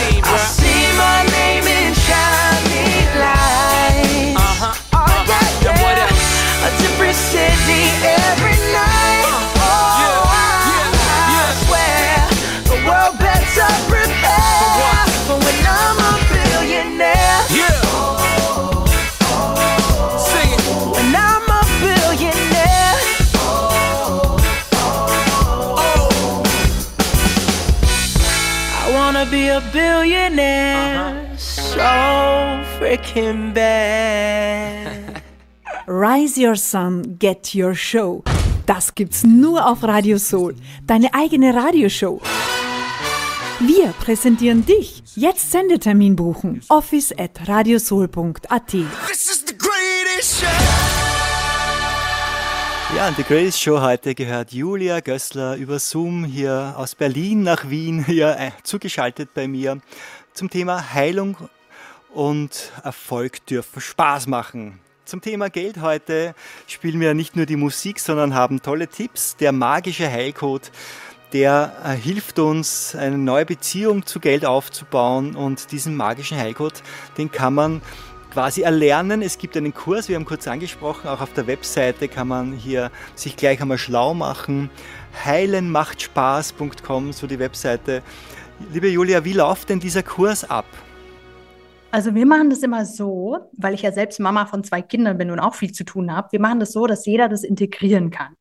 what 0.00 0.14
you 0.14 0.22
I 0.24 0.38
see 0.38 0.82
my 0.98 1.18
name 1.38 1.66
in 1.66 1.90
shining 1.94 3.08
lights. 3.22 4.36
Uh-huh, 4.36 4.74
Oh, 4.94 4.98
uh-huh. 4.98 5.24
yeah, 5.30 5.46
Then 5.64 5.76
what 5.82 5.96
else? 5.98 6.26
A 6.66 6.70
different 6.82 7.16
city 7.16 7.82
every 8.02 8.57
freaking 33.18 33.54
bad. 33.54 35.22
Rise 35.86 36.38
Your 36.38 36.56
Sun, 36.56 37.16
Get 37.18 37.54
Your 37.54 37.74
Show. 37.74 38.22
Das 38.66 38.94
gibt's 38.94 39.24
nur 39.24 39.66
auf 39.66 39.82
Radio 39.82 40.18
Soul. 40.18 40.54
Deine 40.86 41.12
eigene 41.14 41.54
Radioshow. 41.54 42.20
Wir 43.60 43.88
präsentieren 44.00 44.64
dich. 44.64 45.02
Jetzt 45.16 45.50
Sendetermin 45.50 46.14
buchen. 46.14 46.60
office 46.68 47.12
at 47.16 47.48
radiosol.at. 47.48 48.74
Ja, 52.96 53.08
und 53.08 53.18
die 53.18 53.22
Greatest 53.22 53.60
Show 53.60 53.80
heute 53.80 54.14
gehört 54.14 54.52
Julia 54.52 55.00
Gößler 55.00 55.56
über 55.56 55.78
Zoom 55.78 56.24
hier 56.24 56.74
aus 56.76 56.94
Berlin 56.94 57.42
nach 57.42 57.68
Wien 57.68 58.04
hier 58.06 58.36
äh, 58.38 58.50
zugeschaltet 58.62 59.30
bei 59.34 59.48
mir 59.48 59.80
zum 60.34 60.50
Thema 60.50 60.92
Heilung 60.94 61.36
und 62.12 62.72
Erfolg 62.84 63.44
dürfen 63.46 63.80
Spaß 63.80 64.26
machen. 64.26 64.80
Zum 65.04 65.20
Thema 65.22 65.48
Geld 65.48 65.80
heute 65.80 66.34
spielen 66.66 67.00
wir 67.00 67.14
nicht 67.14 67.34
nur 67.34 67.46
die 67.46 67.56
Musik, 67.56 67.98
sondern 67.98 68.34
haben 68.34 68.60
tolle 68.60 68.88
Tipps. 68.88 69.36
Der 69.36 69.52
magische 69.52 70.10
Heilcode, 70.10 70.70
der 71.32 71.72
äh, 71.84 71.94
hilft 71.94 72.38
uns, 72.38 72.94
eine 72.94 73.16
neue 73.16 73.46
Beziehung 73.46 74.04
zu 74.04 74.20
Geld 74.20 74.44
aufzubauen 74.44 75.34
und 75.34 75.72
diesen 75.72 75.96
magischen 75.96 76.38
Heilcode, 76.38 76.82
den 77.16 77.30
kann 77.30 77.54
man 77.54 77.80
quasi 78.30 78.62
erlernen. 78.62 79.22
Es 79.22 79.38
gibt 79.38 79.56
einen 79.56 79.72
Kurs, 79.72 80.08
wir 80.08 80.16
haben 80.16 80.24
kurz 80.26 80.46
angesprochen, 80.46 81.08
auch 81.08 81.20
auf 81.20 81.32
der 81.32 81.46
Webseite 81.46 82.08
kann 82.08 82.28
man 82.28 82.52
hier 82.52 82.90
sich 83.14 83.36
gleich 83.36 83.62
einmal 83.62 83.78
schlau 83.78 84.12
machen. 84.12 84.70
Heilenmachtspaß.com, 85.24 87.12
so 87.12 87.26
die 87.26 87.38
Webseite. 87.38 88.02
Liebe 88.72 88.88
Julia, 88.88 89.24
wie 89.24 89.32
läuft 89.32 89.70
denn 89.70 89.80
dieser 89.80 90.02
Kurs 90.02 90.48
ab? 90.48 90.66
Also 91.90 92.14
wir 92.14 92.26
machen 92.26 92.50
das 92.50 92.62
immer 92.62 92.84
so, 92.84 93.38
weil 93.52 93.72
ich 93.72 93.82
ja 93.82 93.92
selbst 93.92 94.20
Mama 94.20 94.44
von 94.44 94.62
zwei 94.62 94.82
Kindern 94.82 95.16
bin 95.16 95.30
und 95.30 95.40
auch 95.40 95.54
viel 95.54 95.72
zu 95.72 95.84
tun 95.84 96.12
habe. 96.14 96.28
Wir 96.32 96.40
machen 96.40 96.60
das 96.60 96.72
so, 96.72 96.86
dass 96.86 97.06
jeder 97.06 97.28
das 97.28 97.44
integrieren 97.44 98.10
kann. 98.10 98.34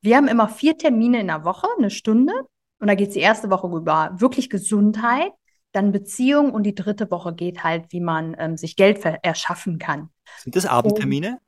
Wir 0.00 0.16
haben 0.16 0.28
immer 0.28 0.48
vier 0.48 0.78
Termine 0.78 1.20
in 1.20 1.26
der 1.26 1.44
Woche, 1.44 1.68
eine 1.78 1.90
Stunde. 1.90 2.32
Und 2.78 2.88
da 2.88 2.94
geht 2.94 3.08
es 3.08 3.14
die 3.14 3.20
erste 3.20 3.50
Woche 3.50 3.66
über 3.68 4.14
wirklich 4.16 4.48
Gesundheit, 4.48 5.32
dann 5.72 5.92
Beziehung 5.92 6.52
und 6.52 6.62
die 6.62 6.74
dritte 6.74 7.10
Woche 7.10 7.34
geht 7.34 7.64
halt, 7.64 7.86
wie 7.90 8.00
man 8.00 8.34
ähm, 8.38 8.56
sich 8.56 8.76
Geld 8.76 9.04
erschaffen 9.04 9.78
kann. 9.78 10.08
Sind 10.38 10.56
das 10.56 10.66
Abendtermine? 10.66 11.38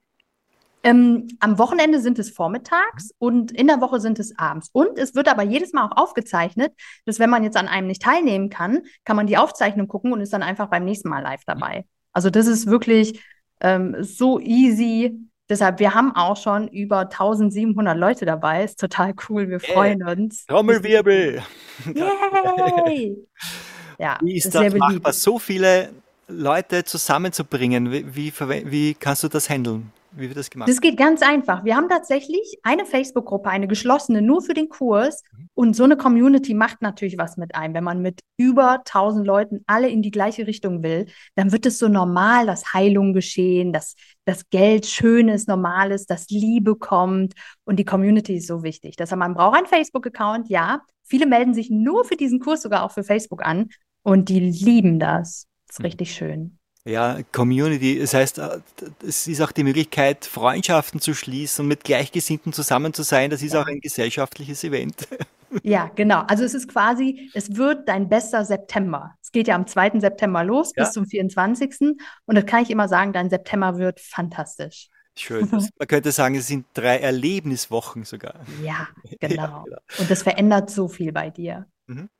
Ähm, 0.85 1.29
am 1.41 1.59
Wochenende 1.59 2.01
sind 2.01 2.19
es 2.19 2.31
vormittags 2.31 3.11
und 3.19 3.51
in 3.51 3.67
der 3.67 3.81
Woche 3.81 4.01
sind 4.01 4.19
es 4.19 4.38
abends. 4.38 4.71
Und 4.73 4.99
es 4.99 5.14
wird 5.14 5.29
aber 5.29 5.43
jedes 5.43 5.73
Mal 5.73 5.87
auch 5.87 5.97
aufgezeichnet, 5.97 6.73
dass 7.05 7.19
wenn 7.19 7.31
man 7.31 7.43
jetzt 7.43 7.57
an 7.57 7.69
einem 7.69 7.88
nicht 7.88 8.03
teilnehmen 8.03 8.49
kann, 8.49 8.83
kann 9.05 9.17
man 9.17 9.27
die 9.27 9.37
Aufzeichnung 9.37 9.88
gucken 9.88 10.12
und 10.12 10.21
ist 10.21 10.33
dann 10.33 10.43
einfach 10.43 10.69
beim 10.69 10.85
nächsten 10.85 11.09
Mal 11.09 11.23
live 11.23 11.43
dabei. 11.47 11.85
Also 12.12 12.31
das 12.31 12.47
ist 12.47 12.67
wirklich 12.67 13.23
ähm, 13.61 13.97
so 14.01 14.38
easy. 14.38 15.19
Deshalb, 15.49 15.81
wir 15.81 15.95
haben 15.95 16.14
auch 16.14 16.37
schon 16.37 16.69
über 16.69 17.01
1700 17.01 17.97
Leute 17.97 18.25
dabei. 18.25 18.64
Ist 18.64 18.79
total 18.79 19.14
cool. 19.29 19.49
Wir 19.49 19.61
freuen 19.61 20.01
yeah. 20.01 20.12
uns. 20.12 20.47
Trommelwirbel. 20.47 21.43
Yay! 21.95 23.17
ja, 23.99 24.19
wie 24.23 24.37
ist, 24.37 24.47
ist 24.47 24.55
das 24.55 24.75
machbar, 24.75 25.12
so 25.12 25.38
viele 25.38 25.88
Leute 26.29 26.85
zusammenzubringen? 26.85 27.91
Wie, 27.91 28.14
wie, 28.14 28.33
wie 28.71 28.95
kannst 28.95 29.25
du 29.25 29.29
das 29.29 29.49
handeln? 29.49 29.91
Wie 30.12 30.29
wird 30.29 30.37
das 30.37 30.51
gemacht? 30.51 30.68
Das 30.68 30.81
geht 30.81 30.97
ganz 30.97 31.23
einfach. 31.23 31.64
Wir 31.64 31.77
haben 31.77 31.88
tatsächlich 31.88 32.59
eine 32.62 32.87
Facebook-Gruppe, 32.87 33.51
eine 33.51 33.68
geschlossene, 33.68 34.23
nur 34.23 34.42
für 34.42 34.55
den 34.55 34.68
Kurs. 34.68 35.23
Mhm. 35.33 35.49
Und 35.55 35.77
so 35.77 35.85
eine 35.85 35.97
Community 35.97 36.55
macht 36.55 36.83
natürlich 36.83 37.18
was 37.18 37.37
mit 37.37 37.55
einem. 37.55 37.75
Wenn 37.75 37.85
man 37.85 38.01
mit 38.01 38.21
über 38.37 38.79
1000 38.79 39.27
Leuten 39.27 39.64
alle 39.66 39.88
in 39.88 40.03
die 40.03 40.11
gleiche 40.11 40.47
Richtung 40.47 40.83
will, 40.83 41.07
dann 41.35 41.53
wird 41.53 41.66
es 41.66 41.79
so 41.79 41.88
normal, 41.88 42.47
dass 42.47 42.73
Heilung 42.73 43.12
geschehen, 43.12 43.73
dass 43.73 43.94
das 44.25 44.49
Geld 44.51 44.87
schön 44.87 45.29
ist, 45.29 45.49
normal 45.49 45.90
ist, 45.90 46.11
dass 46.11 46.29
Liebe 46.31 46.77
kommt. 46.77 47.35
Und 47.64 47.77
die 47.77 47.85
Community 47.85 48.37
ist 48.37 48.47
so 48.47 48.62
wichtig. 48.62 48.97
Deshalb, 48.97 49.18
man 49.18 49.35
braucht 49.35 49.57
einen 49.57 49.66
Facebook-Account, 49.66 50.49
ja. 50.49 50.83
Viele 51.05 51.27
melden 51.27 51.55
sich 51.55 51.71
nur 51.71 52.05
für 52.05 52.16
diesen 52.16 52.40
Kurs 52.40 52.62
sogar 52.62 52.83
auch 52.85 52.90
für 52.90 53.05
Facebook 53.05 53.44
an. 53.44 53.68
Und 54.03 54.29
die 54.29 54.40
lieben 54.40 54.99
das. 54.99 55.47
Das 55.66 55.77
ist 55.77 55.79
mhm. 55.81 55.85
richtig 55.85 56.14
schön 56.14 56.58
ja, 56.88 57.18
Community. 57.33 57.98
Das 57.98 58.14
heißt, 58.14 58.38
äh, 58.38 58.61
es 59.07 59.27
ist 59.27 59.40
auch 59.40 59.53
die 59.53 59.64
Möglichkeit, 59.64 60.24
Freundschaften 60.24 61.01
zu 61.01 61.14
schließen 61.14 61.64
und 61.64 61.68
mit 61.68 61.85
Gleichgesinnten 61.85 62.53
zusammen 62.53 62.94
zu 62.94 63.03
sein. 63.03 63.31
Das 63.31 63.42
ist 63.42 63.55
ja. 63.55 63.62
auch 63.62 63.66
ein 63.66 63.81
gesellschaftliches 63.81 64.64
Event. 64.64 65.09
Ja, 65.62 65.90
genau. 65.94 66.24
Also 66.29 66.44
es 66.44 66.53
ist 66.53 66.68
quasi, 66.68 67.31
es 67.33 67.57
wird 67.57 67.88
dein 67.88 68.11
bester 68.11 68.44
September. 68.44 69.14
Es 69.22 69.33
geht 69.33 69.48
ja 69.48 69.55
am 69.55 69.66
2. 69.66 69.98
September 69.98 70.44
los 70.44 70.72
ja. 70.77 70.85
bis 70.85 70.92
zum 70.92 71.07
24. 71.07 71.96
Und 72.27 72.35
das 72.35 72.44
kann 72.44 72.62
ich 72.62 72.70
immer 72.70 72.87
sagen, 72.87 73.14
dein 73.14 73.31
September 73.31 73.79
wird 73.79 73.98
fantastisch. 73.98 74.90
Schön. 75.16 75.48
Man 75.51 75.88
könnte 75.88 76.12
sagen, 76.12 76.35
es 76.35 76.48
sind 76.48 76.66
drei 76.74 76.98
Erlebniswochen 76.98 78.05
sogar. 78.05 78.40
Ja, 78.62 78.88
genau. 79.20 79.42
Ja, 79.42 79.62
genau. 79.64 79.79
Und 79.98 80.11
das 80.11 80.22
verändert 80.22 80.68
so 80.68 80.87
viel 80.87 81.12
bei 81.12 81.31
dir. 81.31 81.66
Mhm. 81.87 82.11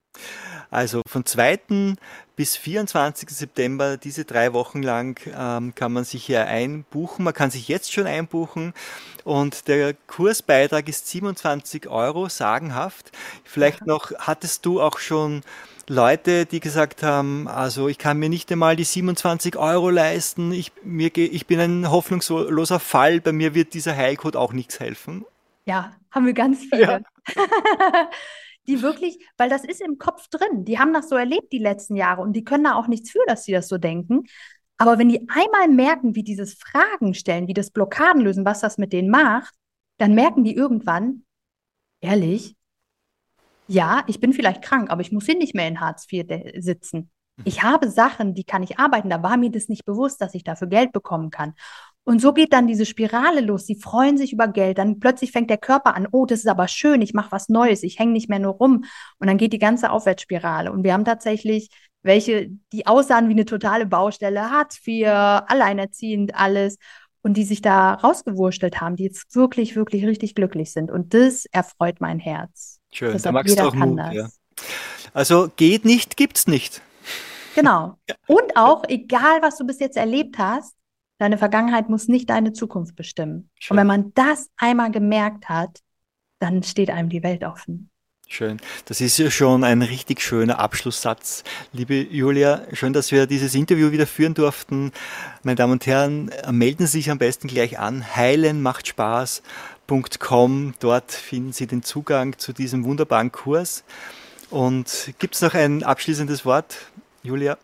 Also 0.71 1.03
von 1.07 1.25
2. 1.25 1.97
bis 2.37 2.57
24. 2.57 3.31
September, 3.31 3.97
diese 3.97 4.25
drei 4.25 4.53
Wochen 4.53 4.83
lang, 4.83 5.19
ähm, 5.35 5.75
kann 5.75 5.93
man 5.93 6.05
sich 6.05 6.25
hier 6.25 6.47
einbuchen. 6.47 7.25
Man 7.25 7.35
kann 7.35 7.51
sich 7.51 7.69
jetzt 7.69 7.93
schon 7.93 8.07
einbuchen 8.07 8.75
und 9.25 9.69
der 9.69 9.95
Kursbeitrag 10.07 10.89
ist 10.89 11.09
27 11.09 11.89
Euro, 11.89 12.29
sagenhaft. 12.29 13.13
Vielleicht 13.45 13.87
noch, 13.87 14.13
hattest 14.19 14.67
du 14.67 14.81
auch 14.81 14.99
schon 14.99 15.43
Leute, 15.89 16.45
die 16.45 16.61
gesagt 16.61 17.03
haben, 17.03 17.49
also 17.49 17.89
ich 17.89 17.97
kann 17.97 18.19
mir 18.19 18.29
nicht 18.29 18.53
einmal 18.53 18.77
die 18.77 18.85
27 18.85 19.57
Euro 19.57 19.89
leisten, 19.89 20.53
ich, 20.53 20.73
mir, 20.85 21.17
ich 21.17 21.47
bin 21.47 21.61
ein 21.61 21.91
hoffnungsloser 21.91 22.79
Fall, 22.79 23.23
bei 23.23 23.33
mir 23.33 23.55
wird 23.55 23.73
dieser 23.73 23.97
Heilcode 23.97 24.37
auch 24.37 24.53
nichts 24.53 24.81
helfen. 24.81 25.25
Ja, 25.65 25.93
haben 26.11 26.27
wir 26.27 26.35
ganz 26.35 26.61
viele. 26.71 26.83
Ja. 26.83 27.01
die 28.69 28.83
wirklich, 28.83 29.19
weil 29.37 29.49
das 29.49 29.65
ist 29.65 29.81
im 29.81 29.99
Kopf 29.99 30.29
drin, 30.29 30.65
die 30.65 30.79
haben 30.79 30.93
das 30.93 31.09
so 31.09 31.17
erlebt 31.17 31.53
die 31.53 31.59
letzten 31.59 31.97
Jahre 31.97 32.23
und 32.23 32.35
die 32.35 32.45
können 32.45 32.65
da 32.65 32.75
auch 32.75 32.87
nichts 32.87 33.11
für, 33.11 33.25
dass 33.27 33.45
sie 33.45 33.53
das 33.53 33.69
so 33.69 33.79
denken. 33.79 34.25
Aber 34.77 34.99
wenn 34.99 35.09
die 35.09 35.27
einmal 35.29 35.69
merken, 35.69 36.15
wie 36.15 36.23
dieses 36.23 36.55
Fragen 36.55 37.15
stellen, 37.15 37.49
wie 37.49 37.55
das 37.55 37.71
Blockaden 37.71 38.23
lösen, 38.23 38.45
was 38.45 38.61
das 38.61 38.79
mit 38.79 38.93
denen 38.93 39.11
macht, 39.11 39.55
dann 39.97 40.15
merken 40.15 40.45
die 40.45 40.55
irgendwann, 40.55 41.25
ehrlich, 42.01 42.55
ja, 43.67 44.05
ich 44.07 44.21
bin 44.21 44.33
vielleicht 44.33 44.63
krank, 44.63 44.91
aber 44.91 45.01
ich 45.01 45.13
muss 45.13 45.27
hier 45.27 45.37
nicht 45.37 45.55
mehr 45.55 45.69
in 45.69 45.81
Hartz 45.81 46.07
IV 46.11 46.27
sitzen. 46.59 47.11
Ich 47.45 47.63
habe 47.63 47.91
Sachen, 47.91 48.35
die 48.35 48.45
kann 48.45 48.63
ich 48.63 48.79
arbeiten. 48.79 49.11
Da 49.11 49.23
war 49.23 49.37
mir 49.37 49.51
das 49.51 49.69
nicht 49.69 49.85
bewusst, 49.85 50.21
dass 50.21 50.35
ich 50.35 50.43
dafür 50.43 50.69
Geld 50.69 50.93
bekommen 50.93 51.31
kann. 51.31 51.55
Und 52.09 52.23
so 52.23 52.33
geht 52.33 52.55
dann 52.55 52.67
diese 52.67 52.87
Spirale 52.87 53.43
los. 53.43 53.67
Sie 53.67 53.75
freuen 53.75 54.17
sich 54.17 54.33
über 54.33 54.49
Geld. 54.49 54.79
Dann 54.79 54.99
plötzlich 54.99 55.31
fängt 55.31 55.51
der 55.51 55.59
Körper 55.59 55.95
an, 55.95 56.09
oh, 56.11 56.25
das 56.25 56.39
ist 56.39 56.49
aber 56.49 56.67
schön, 56.67 57.03
ich 57.03 57.13
mache 57.13 57.33
was 57.33 57.51
Neues, 57.51 57.83
ich 57.83 57.99
hänge 57.99 58.13
nicht 58.13 58.31
mehr 58.31 58.39
nur 58.39 58.55
rum. 58.55 58.85
Und 59.19 59.27
dann 59.27 59.37
geht 59.37 59.53
die 59.53 59.59
ganze 59.59 59.91
Aufwärtsspirale. 59.91 60.73
Und 60.73 60.85
wir 60.85 60.95
haben 60.95 61.05
tatsächlich 61.05 61.69
welche, 62.01 62.49
die 62.73 62.87
aussahen 62.87 63.29
wie 63.29 63.33
eine 63.33 63.45
totale 63.45 63.85
Baustelle, 63.85 64.51
Hartz 64.51 64.81
IV, 64.87 65.07
alleinerziehend, 65.07 66.35
alles. 66.35 66.79
Und 67.21 67.37
die 67.37 67.45
sich 67.45 67.61
da 67.61 67.93
rausgewurstelt 67.93 68.81
haben, 68.81 68.97
die 68.97 69.05
jetzt 69.05 69.37
wirklich, 69.37 69.77
wirklich 69.77 70.07
richtig 70.07 70.35
glücklich 70.35 70.73
sind. 70.73 70.91
Und 70.91 71.13
das 71.13 71.45
erfreut 71.53 72.01
mein 72.01 72.21
Herz. 72.21 72.81
Schön, 72.91 73.13
Deshalb 73.13 73.23
da 73.25 73.33
magst 73.33 73.59
du 73.59 73.69
auch 73.69 73.75
Mut, 73.75 74.01
ja. 74.15 74.29
Also 75.13 75.51
geht 75.57 75.85
nicht, 75.85 76.17
gibt's 76.17 76.47
nicht. 76.47 76.81
Genau. 77.55 77.99
Und 78.27 78.57
auch, 78.57 78.85
egal 78.89 79.43
was 79.43 79.59
du 79.59 79.67
bis 79.67 79.79
jetzt 79.79 79.99
erlebt 79.99 80.39
hast, 80.39 80.78
Deine 81.19 81.37
Vergangenheit 81.37 81.89
muss 81.89 82.09
nicht 82.09 82.31
deine 82.31 82.53
Zukunft 82.53 82.95
bestimmen. 82.95 83.51
Schön. 83.59 83.75
Und 83.75 83.81
wenn 83.81 83.87
man 83.87 84.13
das 84.15 84.49
einmal 84.57 84.91
gemerkt 84.91 85.49
hat, 85.49 85.81
dann 86.39 86.63
steht 86.63 86.91
einem 86.91 87.09
die 87.09 87.23
Welt 87.23 87.43
offen. 87.43 87.91
Schön. 88.31 88.59
Das 88.85 89.01
ist 89.01 89.17
ja 89.17 89.31
schon 89.31 89.65
ein 89.65 89.81
richtig 89.81 90.21
schöner 90.21 90.59
Abschlusssatz. 90.59 91.45
Liebe 91.73 91.95
Julia, 91.95 92.63
schön, 92.75 92.93
dass 92.93 93.11
wir 93.11 93.27
dieses 93.27 93.55
Interview 93.55 93.91
wieder 93.91 94.07
führen 94.07 94.35
durften. 94.35 94.93
Meine 95.43 95.57
Damen 95.57 95.73
und 95.73 95.87
Herren, 95.87 96.31
melden 96.51 96.87
Sie 96.87 96.99
sich 96.99 97.11
am 97.11 97.17
besten 97.17 97.49
gleich 97.49 97.79
an. 97.79 98.05
Heilen 98.15 98.61
macht 98.61 98.87
Spaß.com. 98.87 100.75
Dort 100.79 101.11
finden 101.11 101.53
Sie 101.55 101.67
den 101.67 101.83
Zugang 101.83 102.37
zu 102.37 102.53
diesem 102.53 102.85
wunderbaren 102.85 103.33
Kurs. 103.33 103.83
Und 104.51 105.15
gibt 105.19 105.35
es 105.35 105.41
noch 105.41 105.55
ein 105.55 105.83
abschließendes 105.83 106.45
Wort, 106.45 106.77
Julia? 107.23 107.57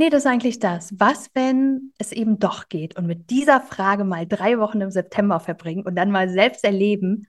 Nee, 0.00 0.08
das 0.08 0.24
ist 0.24 0.30
eigentlich 0.30 0.58
das. 0.58 0.94
Was, 0.98 1.28
wenn 1.34 1.92
es 1.98 2.10
eben 2.10 2.38
doch 2.38 2.70
geht 2.70 2.96
und 2.96 3.06
mit 3.06 3.28
dieser 3.28 3.60
Frage 3.60 4.04
mal 4.04 4.26
drei 4.26 4.58
Wochen 4.58 4.80
im 4.80 4.90
September 4.90 5.40
verbringen 5.40 5.84
und 5.84 5.94
dann 5.94 6.10
mal 6.10 6.30
selbst 6.30 6.64
erleben, 6.64 7.26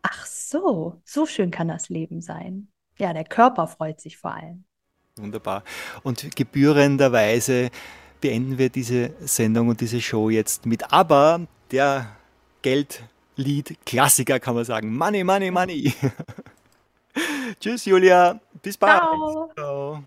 ach 0.00 0.24
so, 0.24 1.02
so 1.04 1.26
schön 1.26 1.50
kann 1.50 1.68
das 1.68 1.90
Leben 1.90 2.22
sein. 2.22 2.68
Ja, 2.96 3.12
der 3.12 3.24
Körper 3.24 3.66
freut 3.66 4.00
sich 4.00 4.16
vor 4.16 4.32
allem. 4.32 4.64
Wunderbar. 5.16 5.62
Und 6.04 6.34
gebührenderweise 6.34 7.68
beenden 8.22 8.56
wir 8.56 8.70
diese 8.70 9.10
Sendung 9.20 9.68
und 9.68 9.82
diese 9.82 10.00
Show 10.00 10.30
jetzt 10.30 10.64
mit 10.64 10.90
Aber, 10.94 11.46
der 11.70 12.16
Geldlied-Klassiker 12.62 14.40
kann 14.40 14.54
man 14.54 14.64
sagen. 14.64 14.96
Money, 14.96 15.22
money, 15.22 15.50
money. 15.50 15.92
Tschüss, 17.60 17.84
Julia. 17.84 18.40
Bis 18.62 18.78
bald. 18.78 19.02
Ciao. 19.02 19.50
Ciao. 19.54 20.04